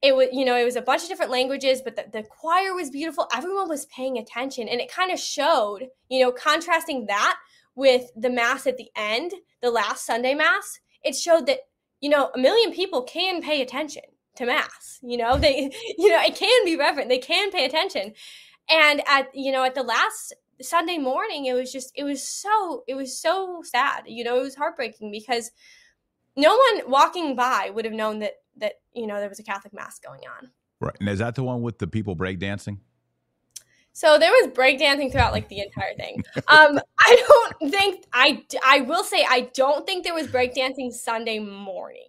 it 0.03 0.17
was 0.17 0.29
you 0.33 0.45
know 0.45 0.57
it 0.57 0.65
was 0.65 0.77
a 0.77 0.83
bunch 0.83 1.03
of 1.03 1.09
different 1.09 1.31
languages 1.31 1.83
but 1.83 1.97
the, 1.97 2.05
the 2.13 2.23
choir 2.23 2.75
was 2.75 2.91
beautiful 2.91 3.29
everyone 3.35 3.69
was 3.69 3.87
paying 3.87 4.19
attention 4.19 4.69
and 4.69 4.81
it 4.81 4.91
kind 4.91 5.11
of 5.11 5.19
showed 5.19 5.89
you 6.09 6.23
know 6.23 6.33
contrasting 6.33 7.07
that 7.07 7.37
with 7.75 8.11
the 8.17 8.31
mass 8.31 8.67
at 8.67 8.77
the 8.77 8.89
end 8.97 9.33
the 9.63 9.71
last 9.71 10.07
sunday 10.07 10.35
mass 10.35 10.81
it 11.05 11.15
showed 11.15 11.47
that 11.47 11.61
you 12.01 12.09
know 12.09 12.31
a 12.35 12.39
million 12.39 12.73
people 12.73 13.03
can 13.03 13.43
pay 13.43 13.61
attention 13.61 14.03
to 14.41 14.47
mass 14.47 14.99
you 15.03 15.17
know 15.17 15.37
they 15.37 15.71
you 15.99 16.09
know 16.09 16.21
it 16.23 16.35
can 16.35 16.65
be 16.65 16.77
reverent 16.77 17.09
they 17.09 17.19
can 17.19 17.51
pay 17.51 17.65
attention 17.65 18.13
and 18.69 19.03
at 19.07 19.29
you 19.35 19.53
know 19.53 19.63
at 19.65 19.75
the 19.75 19.83
last 19.83 20.35
sunday 20.61 20.99
morning 20.99 21.47
it 21.47 21.55
was 21.55 21.71
just 21.73 21.93
it 21.95 22.05
was 22.05 22.27
so 22.27 22.83
it 22.89 22.95
was 22.95 23.17
so 23.17 23.63
sad 23.65 24.03
you 24.07 24.25
know 24.25 24.39
it 24.39 24.43
was 24.43 24.55
heartbreaking 24.55 25.11
because 25.11 25.51
no 26.37 26.57
one 26.57 26.91
walking 26.91 27.37
by 27.37 27.71
would 27.73 27.85
have 27.85 27.95
known 27.95 28.19
that 28.19 28.35
that 28.57 28.75
you 28.95 29.07
know 29.07 29.21
there 29.21 29.29
was 29.29 29.39
a 29.39 29.45
catholic 29.45 29.73
mass 29.73 29.99
going 29.99 30.23
on 30.39 30.51
Right. 30.83 30.97
And 30.99 31.11
is 31.11 31.19
that 31.19 31.35
the 31.35 31.43
one 31.45 31.61
with 31.61 31.79
the 31.79 31.87
people 31.87 32.17
breakdancing? 32.17 32.79
so 33.93 34.19
there 34.19 34.31
was 34.31 34.47
breakdancing 34.55 35.13
throughout 35.13 35.33
like 35.33 35.49
the 35.51 35.61
entire 35.61 35.95
thing 35.95 36.23
um 36.49 36.79
i 37.01 37.25
don't 37.29 37.71
think 37.71 38.05
i 38.13 38.43
i 38.65 38.81
will 38.81 39.05
say 39.05 39.27
i 39.29 39.51
don't 39.53 39.85
think 39.85 40.05
there 40.05 40.15
was 40.15 40.27
breakdancing 40.29 40.91
sunday 40.93 41.39
morning 41.39 42.07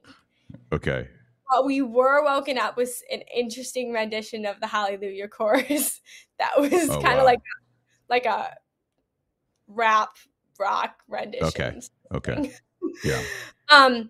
Okay. 0.73 1.07
But 1.51 1.65
we 1.65 1.81
were 1.81 2.23
woken 2.23 2.57
up 2.57 2.77
with 2.77 3.01
an 3.11 3.21
interesting 3.35 3.91
rendition 3.93 4.45
of 4.45 4.59
the 4.61 4.67
hallelujah 4.67 5.27
chorus 5.27 6.01
that 6.39 6.51
was 6.59 6.89
Oh, 6.89 7.01
kind 7.01 7.19
of 7.19 7.19
wow. 7.19 7.25
like 7.25 7.39
like 8.09 8.25
a 8.25 8.55
rap 9.67 10.09
rock 10.59 10.95
rendition 11.07 11.47
Okay. 11.47 11.79
Okay. 12.13 12.51
Yeah. 13.05 13.21
Um, 13.69 14.09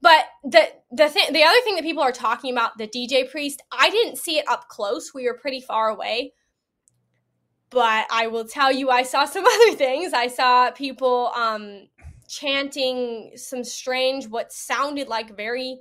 but 0.00 0.24
the 0.42 0.66
the 0.90 1.08
thing, 1.08 1.32
the 1.32 1.42
other 1.42 1.60
thing 1.64 1.74
that 1.74 1.84
people 1.84 2.02
are 2.02 2.12
talking 2.12 2.52
about 2.52 2.78
the 2.78 2.88
DJ 2.88 3.30
priest, 3.30 3.62
I 3.70 3.90
didn't 3.90 4.16
see 4.16 4.38
it 4.38 4.48
up 4.48 4.68
close. 4.68 5.12
We 5.12 5.26
were 5.26 5.34
pretty 5.36 5.60
far 5.60 5.88
away. 5.88 6.32
But 7.70 8.06
I 8.10 8.26
will 8.28 8.46
tell 8.46 8.72
you, 8.72 8.90
I 8.90 9.02
saw 9.02 9.24
some 9.26 9.44
other 9.44 9.76
things. 9.76 10.12
I 10.12 10.28
saw 10.28 10.70
people 10.70 11.30
um, 11.36 11.88
chanting 12.28 13.32
some 13.36 13.64
strange, 13.64 14.26
what 14.28 14.52
sounded 14.52 15.08
like 15.08 15.36
very 15.36 15.80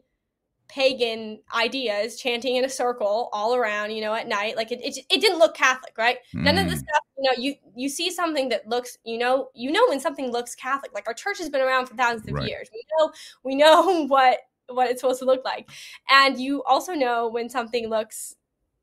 pagan 0.71 1.39
ideas, 1.55 2.17
chanting 2.19 2.55
in 2.55 2.65
a 2.65 2.69
circle 2.69 3.29
all 3.33 3.55
around. 3.55 3.91
You 3.91 4.01
know, 4.01 4.13
at 4.15 4.27
night, 4.27 4.55
like 4.55 4.71
it, 4.71 4.79
it, 4.83 4.97
it 5.09 5.21
didn't 5.21 5.39
look 5.39 5.55
Catholic, 5.55 5.93
right? 5.97 6.17
None 6.43 6.57
of 6.57 6.65
the 6.69 6.71
Mm. 6.71 6.77
stuff, 6.77 7.03
you 7.17 7.23
know, 7.29 7.35
you 7.43 7.55
you 7.75 7.89
see 7.89 8.09
something 8.11 8.49
that 8.49 8.67
looks, 8.67 8.97
you 9.03 9.17
know, 9.17 9.49
you 9.53 9.71
know 9.71 9.85
when 9.89 9.99
something 9.99 10.31
looks 10.31 10.55
Catholic. 10.55 10.93
Like 10.93 11.07
our 11.07 11.13
church 11.13 11.37
has 11.39 11.49
been 11.49 11.61
around 11.61 11.87
for 11.87 11.95
thousands 11.95 12.27
of 12.29 12.35
Right. 12.35 12.47
years. 12.47 12.69
We 12.73 12.83
know 12.99 13.11
we 13.43 13.55
know 13.55 14.05
what 14.07 14.39
what 14.69 14.89
it's 14.89 15.01
supposed 15.01 15.19
to 15.19 15.25
look 15.25 15.43
like, 15.45 15.69
and 16.09 16.39
you 16.39 16.63
also 16.63 16.93
know 16.93 17.27
when 17.29 17.49
something 17.49 17.89
looks 17.89 18.35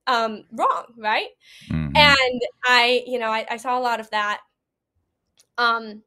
um, 0.06 0.44
wrong, 0.52 0.86
right? 0.98 1.28
Mhm. 1.70 1.94
And 1.96 2.42
I, 2.66 3.04
you 3.06 3.18
know, 3.18 3.30
I, 3.30 3.46
I 3.50 3.56
saw 3.58 3.78
a 3.78 3.82
lot 3.82 4.00
of 4.00 4.10
that. 4.10 4.40
Um, 5.56 6.02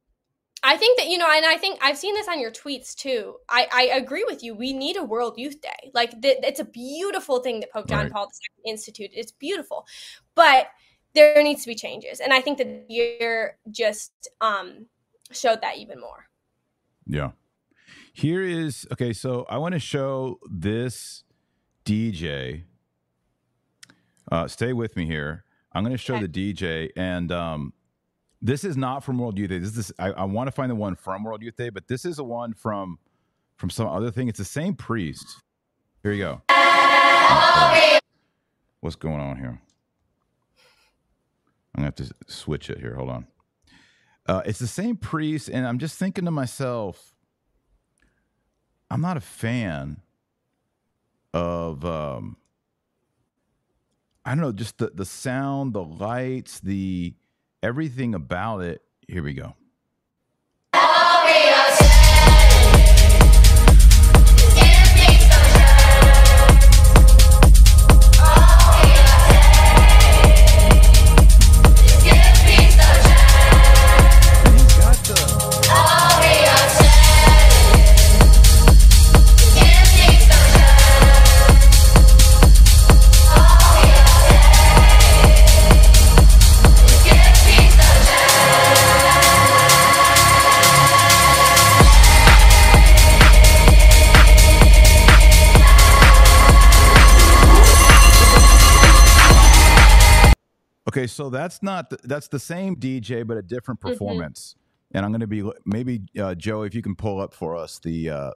I 0.63 0.77
think 0.77 0.97
that 0.99 1.07
you 1.07 1.17
know, 1.17 1.27
and 1.29 1.45
I 1.45 1.57
think 1.57 1.79
I've 1.81 1.97
seen 1.97 2.13
this 2.13 2.27
on 2.27 2.39
your 2.39 2.51
tweets 2.51 2.93
too. 2.93 3.35
I, 3.49 3.67
I 3.73 3.81
agree 3.97 4.23
with 4.27 4.43
you. 4.43 4.53
We 4.53 4.73
need 4.73 4.95
a 4.95 5.03
World 5.03 5.33
Youth 5.37 5.59
Day. 5.61 5.89
Like 5.93 6.21
th- 6.21 6.37
it's 6.43 6.59
a 6.59 6.65
beautiful 6.65 7.39
thing 7.39 7.59
that 7.61 7.71
Pope 7.71 7.87
John 7.87 8.03
Right. 8.03 8.11
Paul 8.11 8.25
II 8.65 8.71
instituted. 8.71 9.17
It's 9.19 9.31
beautiful, 9.31 9.87
but 10.35 10.67
there 11.13 11.41
needs 11.43 11.61
to 11.63 11.67
be 11.67 11.75
changes, 11.75 12.19
and 12.19 12.31
I 12.31 12.41
think 12.41 12.57
that 12.59 12.65
the 12.87 12.93
year 12.93 13.57
just 13.71 14.29
um, 14.39 14.85
showed 15.31 15.61
that 15.61 15.77
even 15.77 15.99
more. 15.99 16.27
Yeah. 17.07 17.31
Here 18.13 18.43
is 18.43 18.85
okay. 18.91 19.13
So 19.13 19.45
I 19.49 19.57
want 19.57 19.73
to 19.73 19.79
show 19.79 20.39
this 20.49 21.23
DJ. 21.85 22.63
Uh, 24.31 24.47
stay 24.47 24.73
with 24.73 24.95
me 24.95 25.05
here. 25.05 25.43
I'm 25.73 25.83
going 25.83 25.91
to 25.93 25.97
show 25.97 26.15
Okay. 26.15 26.27
the 26.27 26.53
DJ, 26.53 26.89
and 26.95 27.31
um, 27.31 27.73
this 28.41 28.63
is 28.63 28.75
not 28.75 29.03
from 29.03 29.19
World 29.19 29.37
Youth 29.37 29.49
Day. 29.49 29.59
This 29.59 29.77
is 29.77 29.91
I, 29.99 30.11
I 30.11 30.23
want 30.23 30.47
to 30.47 30.51
find 30.51 30.69
the 30.69 30.75
one 30.75 30.95
from 30.95 31.23
World 31.23 31.43
Youth 31.43 31.57
Day, 31.57 31.69
but 31.69 31.87
this 31.87 32.05
is 32.05 32.19
a 32.19 32.23
one 32.23 32.53
from 32.53 32.97
from 33.57 33.69
some 33.69 33.87
other 33.87 34.09
thing. 34.09 34.27
It's 34.27 34.39
the 34.39 34.45
same 34.45 34.73
priest. 34.73 35.25
Here 36.01 36.11
you 36.11 36.23
go. 36.23 36.41
What's 38.79 38.95
going 38.95 39.19
on 39.19 39.37
here? 39.37 39.61
I'm 41.75 41.83
gonna 41.83 41.87
have 41.87 41.95
to 41.95 42.11
switch 42.27 42.69
it 42.69 42.79
here. 42.79 42.95
Hold 42.95 43.09
on. 43.09 43.27
Uh, 44.25 44.41
it's 44.45 44.59
the 44.59 44.67
same 44.67 44.97
priest, 44.97 45.49
and 45.49 45.67
I'm 45.67 45.77
just 45.77 45.97
thinking 45.97 46.25
to 46.25 46.31
myself, 46.31 47.13
I'm 48.89 49.01
not 49.01 49.17
a 49.17 49.21
fan 49.21 50.01
of 51.33 51.85
um, 51.85 52.37
I 54.25 54.31
don't 54.31 54.41
know, 54.41 54.51
just 54.51 54.79
the 54.79 54.91
the 54.93 55.05
sound, 55.05 55.73
the 55.73 55.83
lights, 55.83 56.59
the 56.59 57.13
everything 57.63 58.15
about 58.15 58.59
it. 58.59 58.81
Here 59.07 59.23
we 59.23 59.33
go. 59.33 59.55
So 101.21 101.29
that's 101.29 101.61
not 101.61 101.89
the, 101.91 101.99
that's 102.03 102.27
the 102.29 102.39
same 102.39 102.75
DJ 102.75 103.25
but 103.27 103.37
a 103.37 103.43
different 103.43 103.79
Mm-hmm. 103.85 103.91
performance. 103.91 104.55
And 104.93 105.05
I'm 105.05 105.11
going 105.11 105.21
to 105.21 105.27
be 105.27 105.49
maybe 105.65 106.01
uh, 106.19 106.35
Joe, 106.35 106.63
if 106.63 106.75
you 106.75 106.81
can 106.81 106.95
pull 106.95 107.21
up 107.21 107.33
for 107.33 107.55
us 107.55 107.79
the 107.79 108.09
uh, 108.09 108.31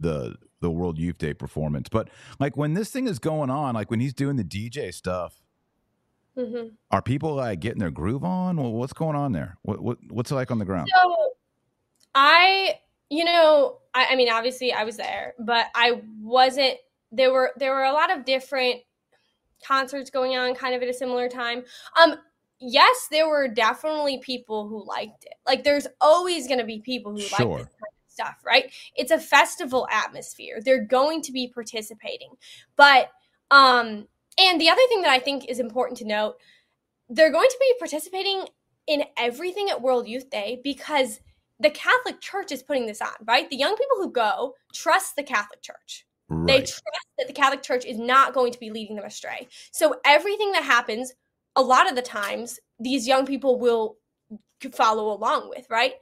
the 0.00 0.36
the 0.60 0.70
World 0.70 0.98
Youth 0.98 1.18
Day 1.18 1.34
performance. 1.34 1.88
But 1.90 2.08
like 2.38 2.56
when 2.56 2.74
this 2.74 2.90
thing 2.90 3.06
is 3.06 3.18
going 3.18 3.50
on, 3.50 3.74
like 3.74 3.90
when 3.90 4.00
he's 4.00 4.14
doing 4.14 4.36
the 4.36 4.44
DJ 4.44 4.92
stuff, 4.94 5.42
hmm 6.36 6.68
are 6.90 7.02
people 7.02 7.34
like 7.34 7.60
getting 7.60 7.78
their 7.80 7.90
groove 7.90 8.24
on? 8.24 8.56
Well, 8.56 8.72
what's 8.72 8.92
going 8.94 9.16
on 9.16 9.32
there? 9.32 9.58
What, 9.62 9.80
what 9.82 9.98
what's 10.10 10.30
it 10.30 10.34
like 10.34 10.50
on 10.50 10.58
the 10.58 10.64
ground? 10.64 10.90
So 10.94 11.16
I, 12.14 12.80
you 13.10 13.24
know, 13.24 13.78
I, 13.94 14.08
I 14.12 14.16
mean, 14.16 14.30
obviously 14.30 14.72
I 14.72 14.84
was 14.84 14.96
there, 14.96 15.34
but 15.38 15.66
I 15.74 16.02
wasn't. 16.22 16.76
There 17.12 17.32
were 17.32 17.52
there 17.56 17.72
were 17.74 17.84
a 17.84 17.92
lot 17.92 18.16
of 18.16 18.24
different 18.24 18.80
concerts 19.64 20.10
going 20.10 20.36
on, 20.36 20.54
kind 20.54 20.74
of 20.74 20.82
at 20.82 20.88
a 20.88 20.94
similar 20.94 21.28
time. 21.28 21.64
Um, 22.00 22.16
yes, 22.60 23.08
there 23.10 23.28
were 23.28 23.48
definitely 23.48 24.18
people 24.18 24.68
who 24.68 24.86
liked 24.86 25.24
it. 25.24 25.34
Like, 25.46 25.64
there's 25.64 25.86
always 26.00 26.46
going 26.46 26.60
to 26.60 26.66
be 26.66 26.80
people 26.80 27.12
who 27.12 27.18
like 27.18 27.30
this 27.30 27.38
kind 27.38 27.58
of 27.58 27.68
stuff, 28.08 28.36
right? 28.44 28.72
It's 28.96 29.10
a 29.10 29.18
festival 29.18 29.88
atmosphere. 29.90 30.60
They're 30.64 30.84
going 30.84 31.22
to 31.22 31.32
be 31.32 31.48
participating, 31.48 32.30
but 32.76 33.10
um, 33.50 34.06
and 34.38 34.60
the 34.60 34.68
other 34.68 34.82
thing 34.88 35.02
that 35.02 35.10
I 35.10 35.18
think 35.18 35.48
is 35.48 35.58
important 35.58 35.98
to 35.98 36.06
note, 36.06 36.36
they're 37.08 37.32
going 37.32 37.48
to 37.48 37.58
be 37.60 37.74
participating 37.78 38.46
in 38.86 39.04
everything 39.16 39.68
at 39.70 39.82
World 39.82 40.08
Youth 40.08 40.30
Day 40.30 40.60
because 40.62 41.20
the 41.58 41.70
Catholic 41.70 42.20
Church 42.20 42.52
is 42.52 42.62
putting 42.62 42.86
this 42.86 43.02
on, 43.02 43.08
right? 43.26 43.48
The 43.50 43.56
young 43.56 43.76
people 43.76 43.98
who 43.98 44.10
go 44.10 44.54
trust 44.72 45.16
the 45.16 45.22
Catholic 45.22 45.62
Church. 45.62 46.06
They 46.46 46.58
trust 46.58 47.08
that 47.18 47.26
the 47.26 47.32
Catholic 47.32 47.62
Church 47.62 47.84
is 47.84 47.98
not 47.98 48.34
going 48.34 48.52
to 48.52 48.60
be 48.60 48.70
leading 48.70 48.96
them 48.96 49.04
astray. 49.04 49.48
So 49.72 49.96
everything 50.04 50.52
that 50.52 50.62
happens, 50.62 51.12
a 51.56 51.62
lot 51.62 51.88
of 51.88 51.96
the 51.96 52.02
times, 52.02 52.58
these 52.78 53.06
young 53.06 53.26
people 53.26 53.58
will 53.58 53.96
follow 54.72 55.12
along 55.12 55.48
with, 55.50 55.66
right? 55.70 55.94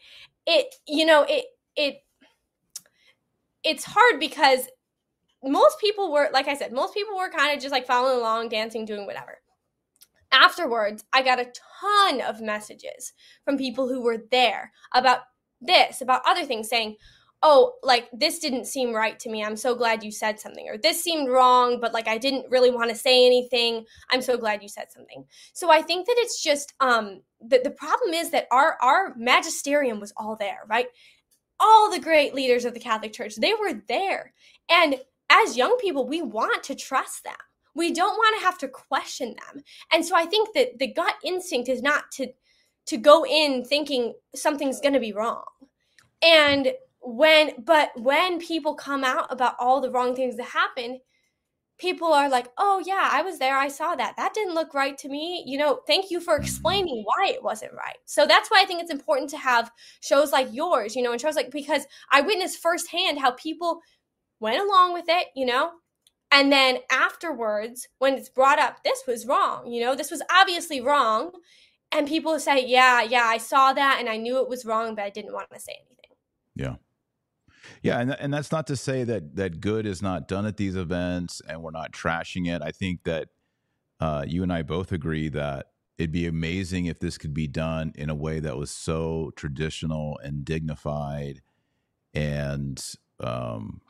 It, 0.46 0.74
you 0.86 1.04
know, 1.06 1.24
it, 1.28 1.44
it, 1.76 2.02
it's 3.64 3.84
hard 3.84 4.20
because 4.20 4.68
most 5.42 5.78
people 5.80 6.12
were, 6.12 6.28
like 6.32 6.48
I 6.48 6.56
said, 6.56 6.72
most 6.72 6.94
people 6.94 7.16
were 7.16 7.30
kind 7.30 7.54
of 7.54 7.62
just 7.62 7.72
like 7.72 7.86
following 7.86 8.18
along, 8.18 8.48
dancing, 8.48 8.84
doing 8.84 9.06
whatever. 9.06 9.38
Afterwards, 10.32 11.04
I 11.12 11.22
got 11.22 11.40
a 11.40 11.52
ton 11.80 12.20
of 12.20 12.40
messages 12.40 13.12
from 13.44 13.56
people 13.56 13.88
who 13.88 14.02
were 14.02 14.24
there 14.30 14.72
about 14.94 15.20
this, 15.60 16.00
about 16.00 16.22
other 16.26 16.44
things, 16.44 16.68
saying, 16.68 16.96
oh, 17.42 17.74
like 17.82 18.08
this 18.12 18.40
didn't 18.40 18.66
seem 18.66 18.92
right 18.92 19.18
to 19.20 19.30
me. 19.30 19.44
I'm 19.44 19.56
so 19.56 19.74
glad 19.74 20.02
you 20.02 20.10
said 20.10 20.40
something. 20.40 20.68
Or 20.68 20.76
this 20.76 21.02
seemed 21.02 21.28
wrong, 21.28 21.80
but 21.80 21.92
like 21.94 22.08
I 22.08 22.18
didn't 22.18 22.50
really 22.50 22.70
want 22.70 22.90
to 22.90 22.96
say 22.96 23.26
anything. 23.26 23.84
I'm 24.10 24.22
so 24.22 24.36
glad 24.36 24.62
you 24.62 24.68
said 24.68 24.90
something. 24.90 25.24
So 25.52 25.70
I 25.70 25.82
think 25.82 26.06
that 26.06 26.16
it's 26.18 26.42
just 26.42 26.74
um 26.80 27.20
the, 27.40 27.60
the 27.62 27.70
problem 27.70 28.14
is 28.14 28.30
that 28.30 28.48
our 28.50 28.76
our 28.82 29.14
magisterium 29.16 30.00
was 30.00 30.12
all 30.16 30.36
there, 30.36 30.60
right? 30.68 30.86
All 31.60 31.90
the 31.90 32.00
great 32.00 32.34
leaders 32.34 32.64
of 32.64 32.74
the 32.74 32.80
Catholic 32.80 33.12
Church, 33.12 33.36
they 33.36 33.54
were 33.54 33.82
there. 33.88 34.32
And 34.68 34.96
as 35.30 35.56
young 35.56 35.76
people, 35.78 36.06
we 36.06 36.22
want 36.22 36.62
to 36.64 36.74
trust 36.74 37.24
them. 37.24 37.34
We 37.74 37.92
don't 37.92 38.16
want 38.16 38.38
to 38.38 38.44
have 38.44 38.58
to 38.58 38.68
question 38.68 39.36
them. 39.46 39.62
And 39.92 40.04
so 40.04 40.16
I 40.16 40.24
think 40.24 40.54
that 40.54 40.78
the 40.78 40.92
gut 40.92 41.14
instinct 41.24 41.68
is 41.68 41.82
not 41.82 42.10
to 42.12 42.28
to 42.86 42.96
go 42.96 43.24
in 43.24 43.64
thinking 43.64 44.14
something's 44.34 44.80
going 44.80 44.94
to 44.94 45.00
be 45.00 45.12
wrong. 45.12 45.44
And 46.22 46.72
when 47.00 47.52
but 47.64 47.90
when 47.96 48.38
people 48.38 48.74
come 48.74 49.04
out 49.04 49.26
about 49.30 49.54
all 49.58 49.80
the 49.80 49.90
wrong 49.90 50.14
things 50.14 50.36
that 50.36 50.44
happen 50.46 51.00
people 51.78 52.12
are 52.12 52.28
like 52.28 52.48
oh 52.58 52.82
yeah 52.84 53.08
i 53.12 53.22
was 53.22 53.38
there 53.38 53.56
i 53.56 53.68
saw 53.68 53.94
that. 53.94 54.16
That 54.16 54.34
didn't 54.34 54.54
look 54.54 54.74
right 54.74 54.98
to 54.98 55.08
me. 55.08 55.44
You 55.46 55.58
know 55.58 55.80
thank 55.86 56.10
you 56.10 56.20
for 56.20 56.36
explaining 56.36 57.04
why 57.04 57.28
it 57.28 57.42
wasn't 57.42 57.72
right. 57.72 57.96
So 58.04 58.26
that's 58.26 58.50
why 58.50 58.60
i 58.62 58.64
think 58.64 58.82
it's 58.82 58.90
important 58.90 59.30
to 59.30 59.38
have 59.38 59.70
shows 60.00 60.32
like 60.32 60.48
yours 60.52 60.96
you 60.96 61.02
know 61.02 61.12
and 61.12 61.20
shows 61.20 61.36
like 61.36 61.50
because 61.50 61.86
i 62.10 62.20
witnessed 62.20 62.60
firsthand 62.60 63.18
how 63.20 63.30
people 63.32 63.80
went 64.40 64.60
along 64.60 64.92
with 64.92 65.06
it 65.08 65.28
you 65.34 65.46
know? 65.46 65.70
And 66.30 66.52
then 66.52 66.78
afterwards 66.90 67.88
when 67.98 68.14
it's 68.14 68.28
brought 68.28 68.58
up 68.58 68.82
this 68.84 69.02
was 69.06 69.26
wrong 69.26 69.70
you 69.72 69.80
know? 69.80 69.94
This 69.94 70.10
was 70.10 70.22
obviously 70.30 70.80
wrong 70.80 71.30
and 71.92 72.08
people 72.08 72.38
say 72.40 72.66
yeah 72.66 73.02
yeah 73.02 73.24
i 73.24 73.38
saw 73.38 73.72
that 73.72 73.96
and 74.00 74.08
i 74.08 74.16
knew 74.16 74.38
it 74.42 74.48
was 74.48 74.66
wrong 74.66 74.94
but 74.94 75.04
i 75.04 75.10
didn't 75.10 75.32
want 75.32 75.48
to 75.52 75.60
say 75.60 75.72
anything. 75.72 76.16
Yeah. 76.56 76.74
Yeah, 77.82 77.98
and 78.00 78.12
and 78.18 78.32
that's 78.32 78.52
not 78.52 78.66
to 78.68 78.76
say 78.76 79.04
that 79.04 79.36
that 79.36 79.60
good 79.60 79.86
is 79.86 80.02
not 80.02 80.28
done 80.28 80.46
at 80.46 80.56
these 80.56 80.76
events 80.76 81.40
and 81.48 81.62
we're 81.62 81.70
not 81.70 81.92
trashing 81.92 82.46
it. 82.54 82.62
I 82.62 82.70
think 82.70 83.04
that 83.04 83.28
uh, 84.00 84.24
you 84.26 84.42
and 84.42 84.52
I 84.52 84.62
both 84.62 84.92
agree 84.92 85.28
that 85.30 85.70
it'd 85.96 86.12
be 86.12 86.26
amazing 86.26 86.86
if 86.86 87.00
this 87.00 87.18
could 87.18 87.34
be 87.34 87.46
done 87.48 87.92
in 87.96 88.10
a 88.10 88.14
way 88.14 88.40
that 88.40 88.56
was 88.56 88.70
so 88.70 89.32
traditional 89.36 90.18
and 90.22 90.44
dignified 90.44 91.42
and 92.14 92.82
um 93.20 93.80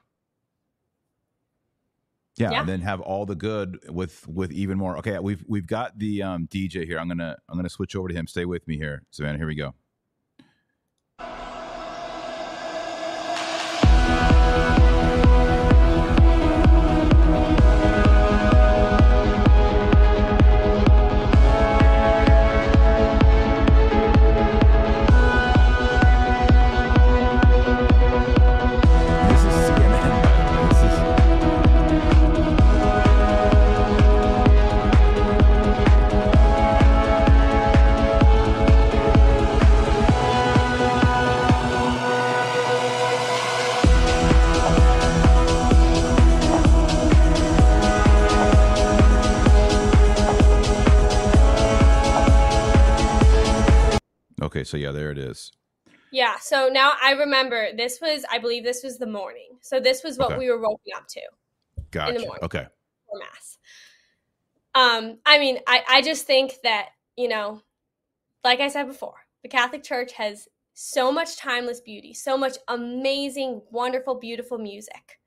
yeah, 2.36 2.52
Yeah. 2.52 2.60
and 2.60 2.68
then 2.68 2.80
have 2.82 3.00
all 3.00 3.26
the 3.26 3.34
good 3.34 3.78
with 3.90 4.26
with 4.28 4.52
even 4.52 4.78
more. 4.78 4.96
Okay, 4.98 5.18
we've 5.18 5.44
we've 5.48 5.66
got 5.66 5.98
the 5.98 6.22
um, 6.22 6.46
DJ 6.46 6.84
here. 6.86 6.98
I'm 6.98 7.08
gonna 7.08 7.36
I'm 7.48 7.56
gonna 7.58 7.68
switch 7.68 7.96
over 7.96 8.08
to 8.08 8.14
him. 8.14 8.26
Stay 8.28 8.44
with 8.44 8.66
me 8.68 8.76
here, 8.78 9.02
Savannah. 9.10 9.38
Here 9.38 9.46
we 9.46 9.56
go. 9.56 9.74
Okay, 54.58 54.64
so 54.64 54.76
yeah, 54.76 54.90
there 54.90 55.12
it 55.12 55.18
is. 55.18 55.52
Yeah, 56.10 56.36
so 56.40 56.68
now 56.68 56.94
I 57.00 57.12
remember 57.12 57.68
this 57.76 58.00
was, 58.02 58.24
I 58.28 58.38
believe 58.38 58.64
this 58.64 58.82
was 58.82 58.98
the 58.98 59.06
morning. 59.06 59.50
So 59.60 59.78
this 59.78 60.02
was 60.02 60.18
what 60.18 60.30
Okay. 60.30 60.38
we 60.38 60.50
were 60.50 60.58
waking 60.58 60.94
up 60.96 61.06
to 61.10 61.20
Gotcha. 61.92 62.18
morning. 62.18 62.42
Okay. 62.42 62.66
for 63.08 63.18
mass. 63.20 63.58
Um, 64.74 65.18
I 65.24 65.38
mean, 65.38 65.58
I, 65.68 65.84
I 65.88 66.02
just 66.02 66.26
think 66.26 66.54
that, 66.64 66.88
you 67.16 67.28
know, 67.28 67.62
like 68.42 68.58
I 68.58 68.66
said 68.66 68.88
before, 68.88 69.26
the 69.42 69.48
Catholic 69.48 69.84
Church 69.84 70.14
has 70.14 70.48
so 70.74 71.12
much 71.12 71.36
timeless 71.36 71.80
beauty, 71.80 72.12
so 72.12 72.36
much 72.36 72.56
amazing, 72.66 73.62
wonderful, 73.70 74.16
beautiful 74.16 74.58
music. 74.58 75.20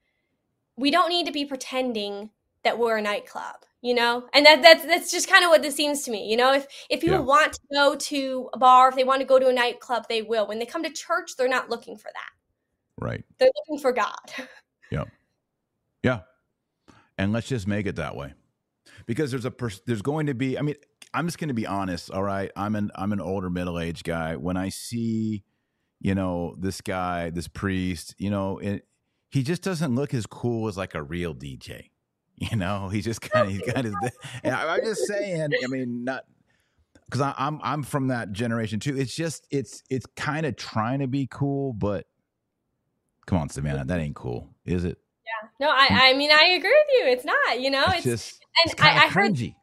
We 0.76 0.92
don't 0.92 1.10
need 1.10 1.26
to 1.28 1.32
be 1.32 1.46
pretending 1.46 2.32
that 2.66 2.78
we're 2.78 2.98
a 2.98 3.02
nightclub, 3.02 3.66
you 3.82 3.94
know? 3.94 4.26
And 4.34 4.46
that 4.46 4.62
that's 4.62 4.86
that's 4.86 5.12
just 5.12 5.30
kind 5.30 5.44
of 5.44 5.50
what 5.50 5.62
this 5.62 5.76
seems 5.76 6.04
to 6.04 6.12
me. 6.12 6.30
You 6.30 6.38
know, 6.38 6.54
if 6.54 6.68
if 6.90 7.02
people 7.02 7.18
Yeah. 7.18 7.24
want 7.24 7.54
to 7.54 7.60
go 7.74 7.96
to 7.96 8.50
a 8.54 8.58
bar, 8.58 8.90
if 8.90 8.96
they 8.96 9.04
want 9.04 9.22
to 9.22 9.26
go 9.26 9.40
to 9.40 9.48
a 9.48 9.54
nightclub, 9.54 10.06
they 10.10 10.22
will. 10.22 10.48
When 10.48 10.60
they 10.60 10.66
come 10.66 10.84
to 10.84 10.90
church, 10.92 11.32
they're 11.38 11.48
not 11.48 11.70
looking 11.70 11.98
for 11.98 12.10
that. 12.14 12.30
Right. 13.06 13.24
They're 13.40 13.50
looking 13.68 13.82
for 13.82 13.92
God. 13.92 14.16
Yeah. 14.92 15.06
Yeah. 16.04 16.20
And 17.18 17.32
let's 17.32 17.48
just 17.48 17.66
make 17.66 17.86
it 17.86 17.96
that 17.96 18.14
way. 18.18 18.34
Because 19.06 19.32
there's 19.32 19.46
a 19.46 19.52
pers- 19.52 19.82
there's 19.88 20.02
going 20.02 20.26
to 20.26 20.34
be 20.34 20.58
I 20.58 20.62
mean 20.64 20.76
I'm 21.14 21.28
just 21.28 21.38
going 21.38 21.48
to 21.48 21.54
be 21.54 21.66
honest, 21.66 22.12
all 22.12 22.24
right? 22.24 22.52
I'm 22.58 22.76
an 22.76 22.92
I'm 22.96 23.14
an 23.14 23.22
older 23.22 23.50
middle-aged 23.50 24.04
guy. 24.04 24.36
When 24.36 24.58
I 24.58 24.68
see 24.68 25.44
you 26.02 26.14
know 26.16 26.56
this 26.60 26.82
guy, 26.82 27.30
this 27.30 27.48
priest, 27.48 28.16
you 28.18 28.30
know, 28.30 28.58
it, 28.58 28.86
he 29.30 29.44
just 29.44 29.62
doesn't 29.62 29.96
look 29.96 30.14
as 30.14 30.26
cool 30.26 30.68
as 30.68 30.76
like 30.76 30.94
a 30.94 31.02
real 31.04 31.34
DJ. 31.34 31.91
You 32.42 32.58
know, 32.58 32.90
he 32.90 33.02
just 33.02 33.22
kind 33.22 33.46
of 33.46 33.54
he's 33.54 33.62
got 33.72 33.86
his 33.86 33.94
and 34.44 34.56
I, 34.56 34.76
I'm 34.76 34.84
just 34.84 35.06
saying, 35.06 35.44
I 35.64 35.68
mean 35.68 36.04
not 36.04 36.26
cuz 37.12 37.22
I'm 37.22 37.60
I'm 37.62 37.84
from 37.84 38.08
that 38.08 38.32
generation 38.32 38.80
too. 38.80 38.98
It's 38.98 39.16
just 39.16 39.46
it's 39.52 39.84
it's 39.92 40.08
kind 40.16 40.48
of 40.48 40.56
trying 40.56 41.02
to 41.02 41.08
be 41.08 41.28
cool, 41.30 41.72
but 41.74 42.08
come 43.28 43.38
on, 43.38 43.50
Savannah, 43.50 43.86
that 43.86 44.00
ain't 44.00 44.16
cool, 44.16 44.50
is 44.66 44.86
it? 44.86 44.98
Yeah. 45.24 45.50
No, 45.60 45.70
I 45.70 46.10
I 46.10 46.14
mean 46.14 46.32
I 46.32 46.46
agree 46.46 46.72
with 46.72 46.88
you. 46.98 47.12
It's 47.12 47.26
not, 47.26 47.62
you 47.62 47.70
know, 47.70 47.84
it's, 47.90 47.98
it's, 47.98 48.04
just 48.06 48.46
and 48.64 48.74
it's 48.74 48.82
I, 48.82 49.06
I 49.06 49.08
heard 49.08 49.34
cringy. 49.34 49.56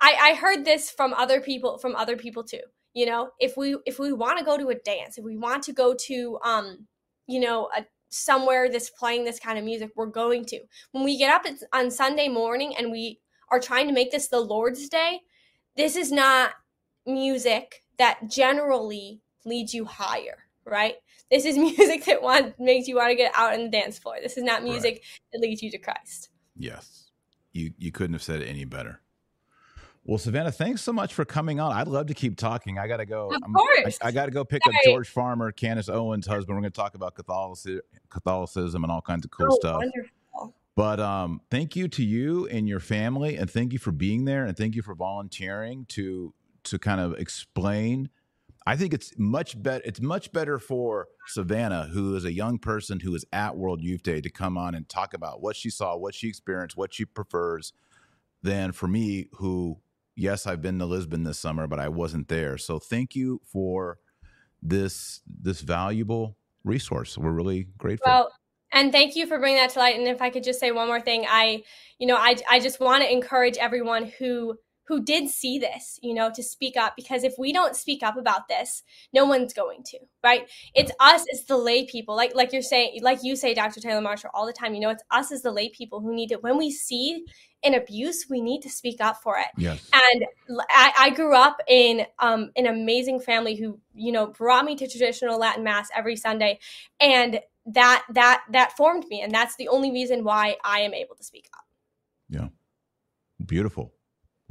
I, 0.00 0.16
I 0.20 0.34
heard 0.34 0.64
this 0.64 0.90
from 0.90 1.14
other 1.14 1.40
people 1.40 1.78
from 1.78 1.96
other 1.96 2.16
people 2.16 2.44
too. 2.44 2.62
You 2.94 3.06
know, 3.06 3.30
if 3.40 3.56
we 3.56 3.76
if 3.84 3.98
we 3.98 4.12
want 4.12 4.38
to 4.38 4.44
go 4.44 4.56
to 4.56 4.68
a 4.68 4.76
dance, 4.76 5.18
if 5.18 5.24
we 5.24 5.36
want 5.36 5.64
to 5.64 5.72
go 5.72 5.92
to 5.92 6.38
um, 6.44 6.86
you 7.26 7.40
know, 7.40 7.68
a 7.76 7.84
somewhere 8.12 8.70
that's 8.70 8.90
playing 8.90 9.24
this 9.24 9.40
kind 9.40 9.58
of 9.58 9.64
music, 9.64 9.90
we're 9.96 10.06
going 10.06 10.44
to. 10.46 10.60
When 10.92 11.04
we 11.04 11.18
get 11.18 11.32
up 11.32 11.42
it's 11.44 11.64
on 11.72 11.90
Sunday 11.90 12.28
morning 12.28 12.74
and 12.76 12.90
we 12.90 13.20
are 13.50 13.60
trying 13.60 13.86
to 13.88 13.92
make 13.92 14.10
this 14.10 14.28
the 14.28 14.40
Lord's 14.40 14.88
Day, 14.88 15.20
this 15.76 15.96
is 15.96 16.12
not 16.12 16.52
music 17.06 17.82
that 17.98 18.30
generally 18.30 19.20
leads 19.44 19.74
you 19.74 19.84
higher, 19.84 20.44
right? 20.64 20.94
This 21.30 21.44
is 21.44 21.56
music 21.78 22.04
that 22.04 22.22
want, 22.22 22.58
makes 22.58 22.88
you 22.88 22.96
want 22.96 23.10
to 23.10 23.16
get 23.16 23.32
out 23.34 23.54
on 23.54 23.64
the 23.64 23.70
dance 23.70 23.98
floor. 23.98 24.16
This 24.22 24.36
is 24.36 24.44
not 24.44 24.62
music 24.62 24.94
right. 24.94 25.02
that 25.32 25.40
leads 25.40 25.62
you 25.62 25.70
to 25.70 25.78
Christ. 25.78 26.28
Yes. 26.56 27.10
You 27.52 27.72
you 27.76 27.92
couldn't 27.92 28.14
have 28.14 28.22
said 28.22 28.40
it 28.40 28.48
any 28.48 28.64
better. 28.64 29.01
Well, 30.04 30.18
Savannah, 30.18 30.50
thanks 30.50 30.82
so 30.82 30.92
much 30.92 31.14
for 31.14 31.24
coming 31.24 31.60
on. 31.60 31.72
I'd 31.72 31.86
love 31.86 32.06
to 32.06 32.14
keep 32.14 32.36
talking. 32.36 32.76
I 32.76 32.88
got 32.88 32.96
to 32.96 33.06
go. 33.06 33.32
Of 33.32 33.40
course. 33.54 33.98
I, 34.02 34.08
I 34.08 34.10
got 34.10 34.26
to 34.26 34.32
go 34.32 34.44
pick 34.44 34.62
Sorry. 34.64 34.74
up 34.76 34.82
George 34.84 35.08
Farmer, 35.08 35.52
Candace 35.52 35.88
Owens' 35.88 36.26
husband. 36.26 36.56
We're 36.56 36.62
going 36.62 36.72
to 36.72 36.76
talk 36.76 36.96
about 36.96 37.14
Catholicism, 37.14 37.82
Catholicism 38.10 38.82
and 38.82 38.90
all 38.90 39.00
kinds 39.00 39.24
of 39.24 39.30
cool 39.30 39.46
oh, 39.50 39.56
stuff. 39.60 39.76
Wonderful. 39.76 40.54
But 40.74 41.00
um, 41.00 41.40
thank 41.50 41.76
you 41.76 41.86
to 41.88 42.04
you 42.04 42.48
and 42.48 42.66
your 42.66 42.80
family, 42.80 43.36
and 43.36 43.48
thank 43.48 43.72
you 43.72 43.78
for 43.78 43.92
being 43.92 44.24
there, 44.24 44.44
and 44.44 44.56
thank 44.56 44.74
you 44.74 44.82
for 44.82 44.94
volunteering 44.94 45.84
to 45.90 46.34
to 46.64 46.78
kind 46.78 47.00
of 47.00 47.14
explain. 47.14 48.08
I 48.64 48.76
think 48.76 48.94
it's 48.94 49.12
much 49.18 49.60
better. 49.62 49.82
It's 49.84 50.00
much 50.00 50.32
better 50.32 50.58
for 50.58 51.08
Savannah, 51.26 51.90
who 51.92 52.16
is 52.16 52.24
a 52.24 52.32
young 52.32 52.58
person 52.58 53.00
who 53.00 53.14
is 53.14 53.24
at 53.32 53.56
World 53.56 53.82
Youth 53.82 54.02
Day, 54.02 54.20
to 54.20 54.30
come 54.30 54.56
on 54.56 54.74
and 54.74 54.88
talk 54.88 55.12
about 55.14 55.42
what 55.42 55.56
she 55.56 55.68
saw, 55.68 55.96
what 55.96 56.14
she 56.14 56.28
experienced, 56.28 56.76
what 56.76 56.94
she 56.94 57.04
prefers, 57.04 57.72
than 58.42 58.72
for 58.72 58.88
me, 58.88 59.28
who 59.34 59.78
yes, 60.16 60.46
I've 60.46 60.62
been 60.62 60.78
to 60.78 60.86
Lisbon 60.86 61.24
this 61.24 61.38
summer, 61.38 61.66
but 61.66 61.78
I 61.78 61.88
wasn't 61.88 62.28
there. 62.28 62.58
So 62.58 62.78
thank 62.78 63.14
you 63.14 63.40
for 63.44 63.98
this 64.62 65.20
this 65.26 65.60
valuable 65.60 66.36
resource. 66.64 67.18
We're 67.18 67.32
really 67.32 67.68
grateful. 67.78 68.10
Well, 68.10 68.32
and 68.72 68.90
thank 68.90 69.16
you 69.16 69.26
for 69.26 69.38
bringing 69.38 69.58
that 69.58 69.70
to 69.70 69.78
light. 69.78 69.98
And 69.98 70.08
if 70.08 70.22
I 70.22 70.30
could 70.30 70.44
just 70.44 70.60
say 70.60 70.70
one 70.72 70.86
more 70.86 71.00
thing, 71.00 71.26
I, 71.28 71.62
you 71.98 72.06
know, 72.06 72.16
I 72.16 72.36
I 72.50 72.60
just 72.60 72.80
want 72.80 73.02
to 73.02 73.12
encourage 73.12 73.56
everyone 73.56 74.12
who 74.18 74.56
who 74.88 75.02
did 75.02 75.28
see 75.28 75.58
this, 75.58 75.98
you 76.02 76.12
know, 76.12 76.30
to 76.34 76.42
speak 76.42 76.76
up 76.76 76.94
because 76.96 77.24
if 77.24 77.34
we 77.38 77.52
don't 77.52 77.76
speak 77.76 78.02
up 78.02 78.16
about 78.16 78.48
this, 78.48 78.82
no 79.12 79.24
one's 79.24 79.52
going 79.52 79.82
to, 79.84 79.98
right? 80.22 80.48
It's 80.74 80.92
us, 81.00 81.24
it's 81.28 81.44
the 81.44 81.56
lay 81.56 81.86
people. 81.86 82.16
Like 82.16 82.34
like 82.34 82.52
you're 82.52 82.62
saying, 82.62 83.00
like 83.02 83.20
you 83.22 83.36
say, 83.36 83.54
Dr. 83.54 83.80
Taylor 83.80 84.00
Marshall, 84.00 84.30
all 84.34 84.46
the 84.46 84.52
time, 84.52 84.74
you 84.74 84.80
know, 84.80 84.90
it's 84.90 85.04
us 85.10 85.30
as 85.32 85.42
the 85.42 85.52
lay 85.52 85.68
people 85.68 86.00
who 86.00 86.14
need 86.14 86.28
to 86.28 86.36
when 86.36 86.58
we 86.58 86.70
see 86.70 87.24
an 87.64 87.74
abuse, 87.74 88.26
we 88.28 88.40
need 88.40 88.60
to 88.62 88.70
speak 88.70 89.00
up 89.00 89.22
for 89.22 89.38
it. 89.38 89.46
Yes. 89.56 89.88
And 89.92 90.26
I, 90.70 90.92
I 90.98 91.10
grew 91.10 91.34
up 91.34 91.60
in 91.68 92.04
um, 92.18 92.50
an 92.56 92.66
amazing 92.66 93.20
family 93.20 93.54
who, 93.54 93.78
you 93.94 94.10
know, 94.10 94.26
brought 94.26 94.64
me 94.64 94.74
to 94.76 94.88
traditional 94.88 95.38
Latin 95.38 95.62
mass 95.62 95.88
every 95.96 96.16
Sunday. 96.16 96.58
And 97.00 97.40
that 97.66 98.04
that 98.10 98.42
that 98.50 98.76
formed 98.76 99.06
me. 99.08 99.20
And 99.22 99.32
that's 99.32 99.54
the 99.56 99.68
only 99.68 99.92
reason 99.92 100.24
why 100.24 100.56
I 100.64 100.80
am 100.80 100.92
able 100.92 101.14
to 101.14 101.22
speak 101.22 101.48
up. 101.54 101.64
Yeah. 102.28 102.48
Beautiful. 103.44 103.92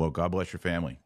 Well, 0.02 0.10
God 0.10 0.32
bless 0.32 0.52
your 0.52 0.60
family. 0.60 1.00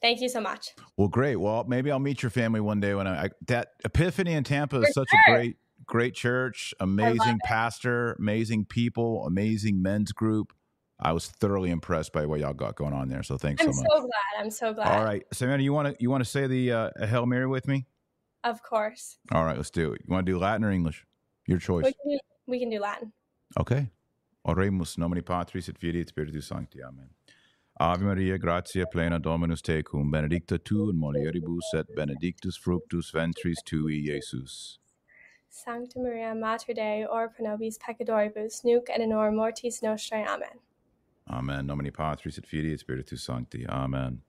Thank 0.00 0.20
you 0.20 0.28
so 0.28 0.40
much. 0.40 0.76
Well, 0.96 1.08
great. 1.08 1.34
Well, 1.34 1.64
maybe 1.66 1.90
I'll 1.90 1.98
meet 1.98 2.22
your 2.22 2.30
family 2.30 2.60
one 2.60 2.78
day 2.78 2.94
when 2.94 3.08
I, 3.08 3.24
I 3.24 3.28
that 3.48 3.72
Epiphany 3.84 4.34
in 4.34 4.44
Tampa 4.44 4.76
is 4.76 4.86
For 4.86 4.92
such 4.92 5.08
sure. 5.10 5.20
a 5.26 5.36
great, 5.36 5.56
great 5.86 6.14
church, 6.14 6.72
amazing 6.78 7.40
pastor, 7.44 8.12
amazing 8.12 8.66
people, 8.66 9.26
amazing 9.26 9.82
men's 9.82 10.12
group. 10.12 10.52
I 11.00 11.10
was 11.10 11.26
thoroughly 11.26 11.70
impressed 11.70 12.12
by 12.12 12.26
what 12.26 12.38
y'all 12.38 12.54
got 12.54 12.76
going 12.76 12.94
on 12.94 13.08
there. 13.08 13.24
So 13.24 13.38
thanks 13.38 13.60
I'm 13.60 13.72
so 13.72 13.82
much. 13.82 13.90
I'm 13.90 13.98
so 13.98 14.00
glad. 14.02 14.44
I'm 14.44 14.50
so 14.50 14.72
glad. 14.72 14.96
All 14.96 15.04
right, 15.04 15.24
Samantha, 15.32 15.64
you 15.64 15.72
want 15.72 15.88
to 15.88 15.96
you 16.00 16.08
want 16.08 16.22
to 16.22 16.30
say 16.30 16.46
the 16.46 16.70
uh, 16.70 17.06
Hail 17.06 17.26
Mary 17.26 17.48
with 17.48 17.66
me? 17.66 17.86
Of 18.44 18.62
course. 18.62 19.18
All 19.32 19.44
right, 19.44 19.56
let's 19.56 19.70
do 19.70 19.92
it. 19.92 20.02
You 20.06 20.12
want 20.12 20.26
to 20.26 20.32
do 20.32 20.38
Latin 20.38 20.62
or 20.62 20.70
English? 20.70 21.04
Your 21.48 21.58
choice. 21.58 21.86
We 21.86 21.92
can 21.92 22.12
do, 22.12 22.18
we 22.46 22.60
can 22.60 22.70
do 22.70 22.78
Latin. 22.78 23.12
Okay. 23.58 23.90
Oremus 24.46 24.96
nomine 24.96 25.22
Patris 25.22 25.68
et 25.68 25.76
Filii 25.76 26.02
et 26.02 26.08
Spiritus 26.08 26.46
Sancti. 26.46 26.80
Amen. 26.80 27.08
Ave 27.78 28.04
Maria, 28.04 28.38
gratia 28.38 28.86
plena 28.86 29.18
Dominus 29.20 29.60
tecum, 29.60 30.10
benedicta 30.10 30.56
tu 30.58 30.88
in 30.88 30.96
mulieribus 30.98 31.74
et 31.74 31.86
benedictus 31.94 32.56
fructus 32.56 33.10
ventris 33.10 33.56
tui, 33.66 34.02
Iesus. 34.08 34.78
Sancta 35.50 35.98
Maria, 35.98 36.34
Mater 36.34 36.72
Dei, 36.72 37.04
ora 37.04 37.28
pro 37.28 37.44
nobis 37.44 37.76
peccatoribus, 37.78 38.64
nunc 38.64 38.88
et 38.88 39.00
in 39.00 39.12
hora 39.12 39.30
mortis 39.30 39.80
nostrae. 39.82 40.26
Amen. 40.26 40.58
Amen. 41.28 41.66
Nomine 41.66 41.92
Patris 41.92 42.38
et 42.38 42.46
Filii 42.46 42.72
et 42.72 42.80
Spiritus 42.80 43.22
Sancti. 43.22 43.66
Amen. 43.66 44.22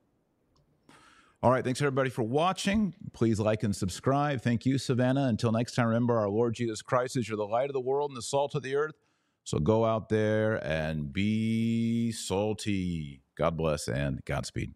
All 1.41 1.51
right. 1.51 1.63
Thanks, 1.63 1.81
everybody, 1.81 2.09
for 2.09 2.23
watching. 2.23 2.95
Please 3.13 3.39
like 3.39 3.63
and 3.63 3.73
subscribe. 3.73 4.41
Thank 4.41 4.65
you, 4.65 4.77
Savannah. 4.77 5.27
Until 5.27 5.51
next 5.51 5.75
time, 5.75 5.87
remember 5.87 6.17
our 6.17 6.29
Lord 6.29 6.55
Jesus 6.55 6.81
Christ 6.81 7.15
is 7.15 7.29
you're 7.29 7.37
the 7.37 7.45
light 7.45 7.69
of 7.69 7.73
the 7.73 7.79
world 7.79 8.09
and 8.09 8.17
the 8.17 8.23
salt 8.23 8.55
of 8.55 8.63
the 8.63 8.75
earth. 8.75 8.95
So 9.43 9.59
go 9.59 9.85
out 9.85 10.09
there 10.09 10.55
and 10.65 11.13
be 11.13 12.11
salty. 12.11 13.21
God 13.37 13.57
bless 13.57 13.87
and 13.87 14.23
Godspeed. 14.25 14.73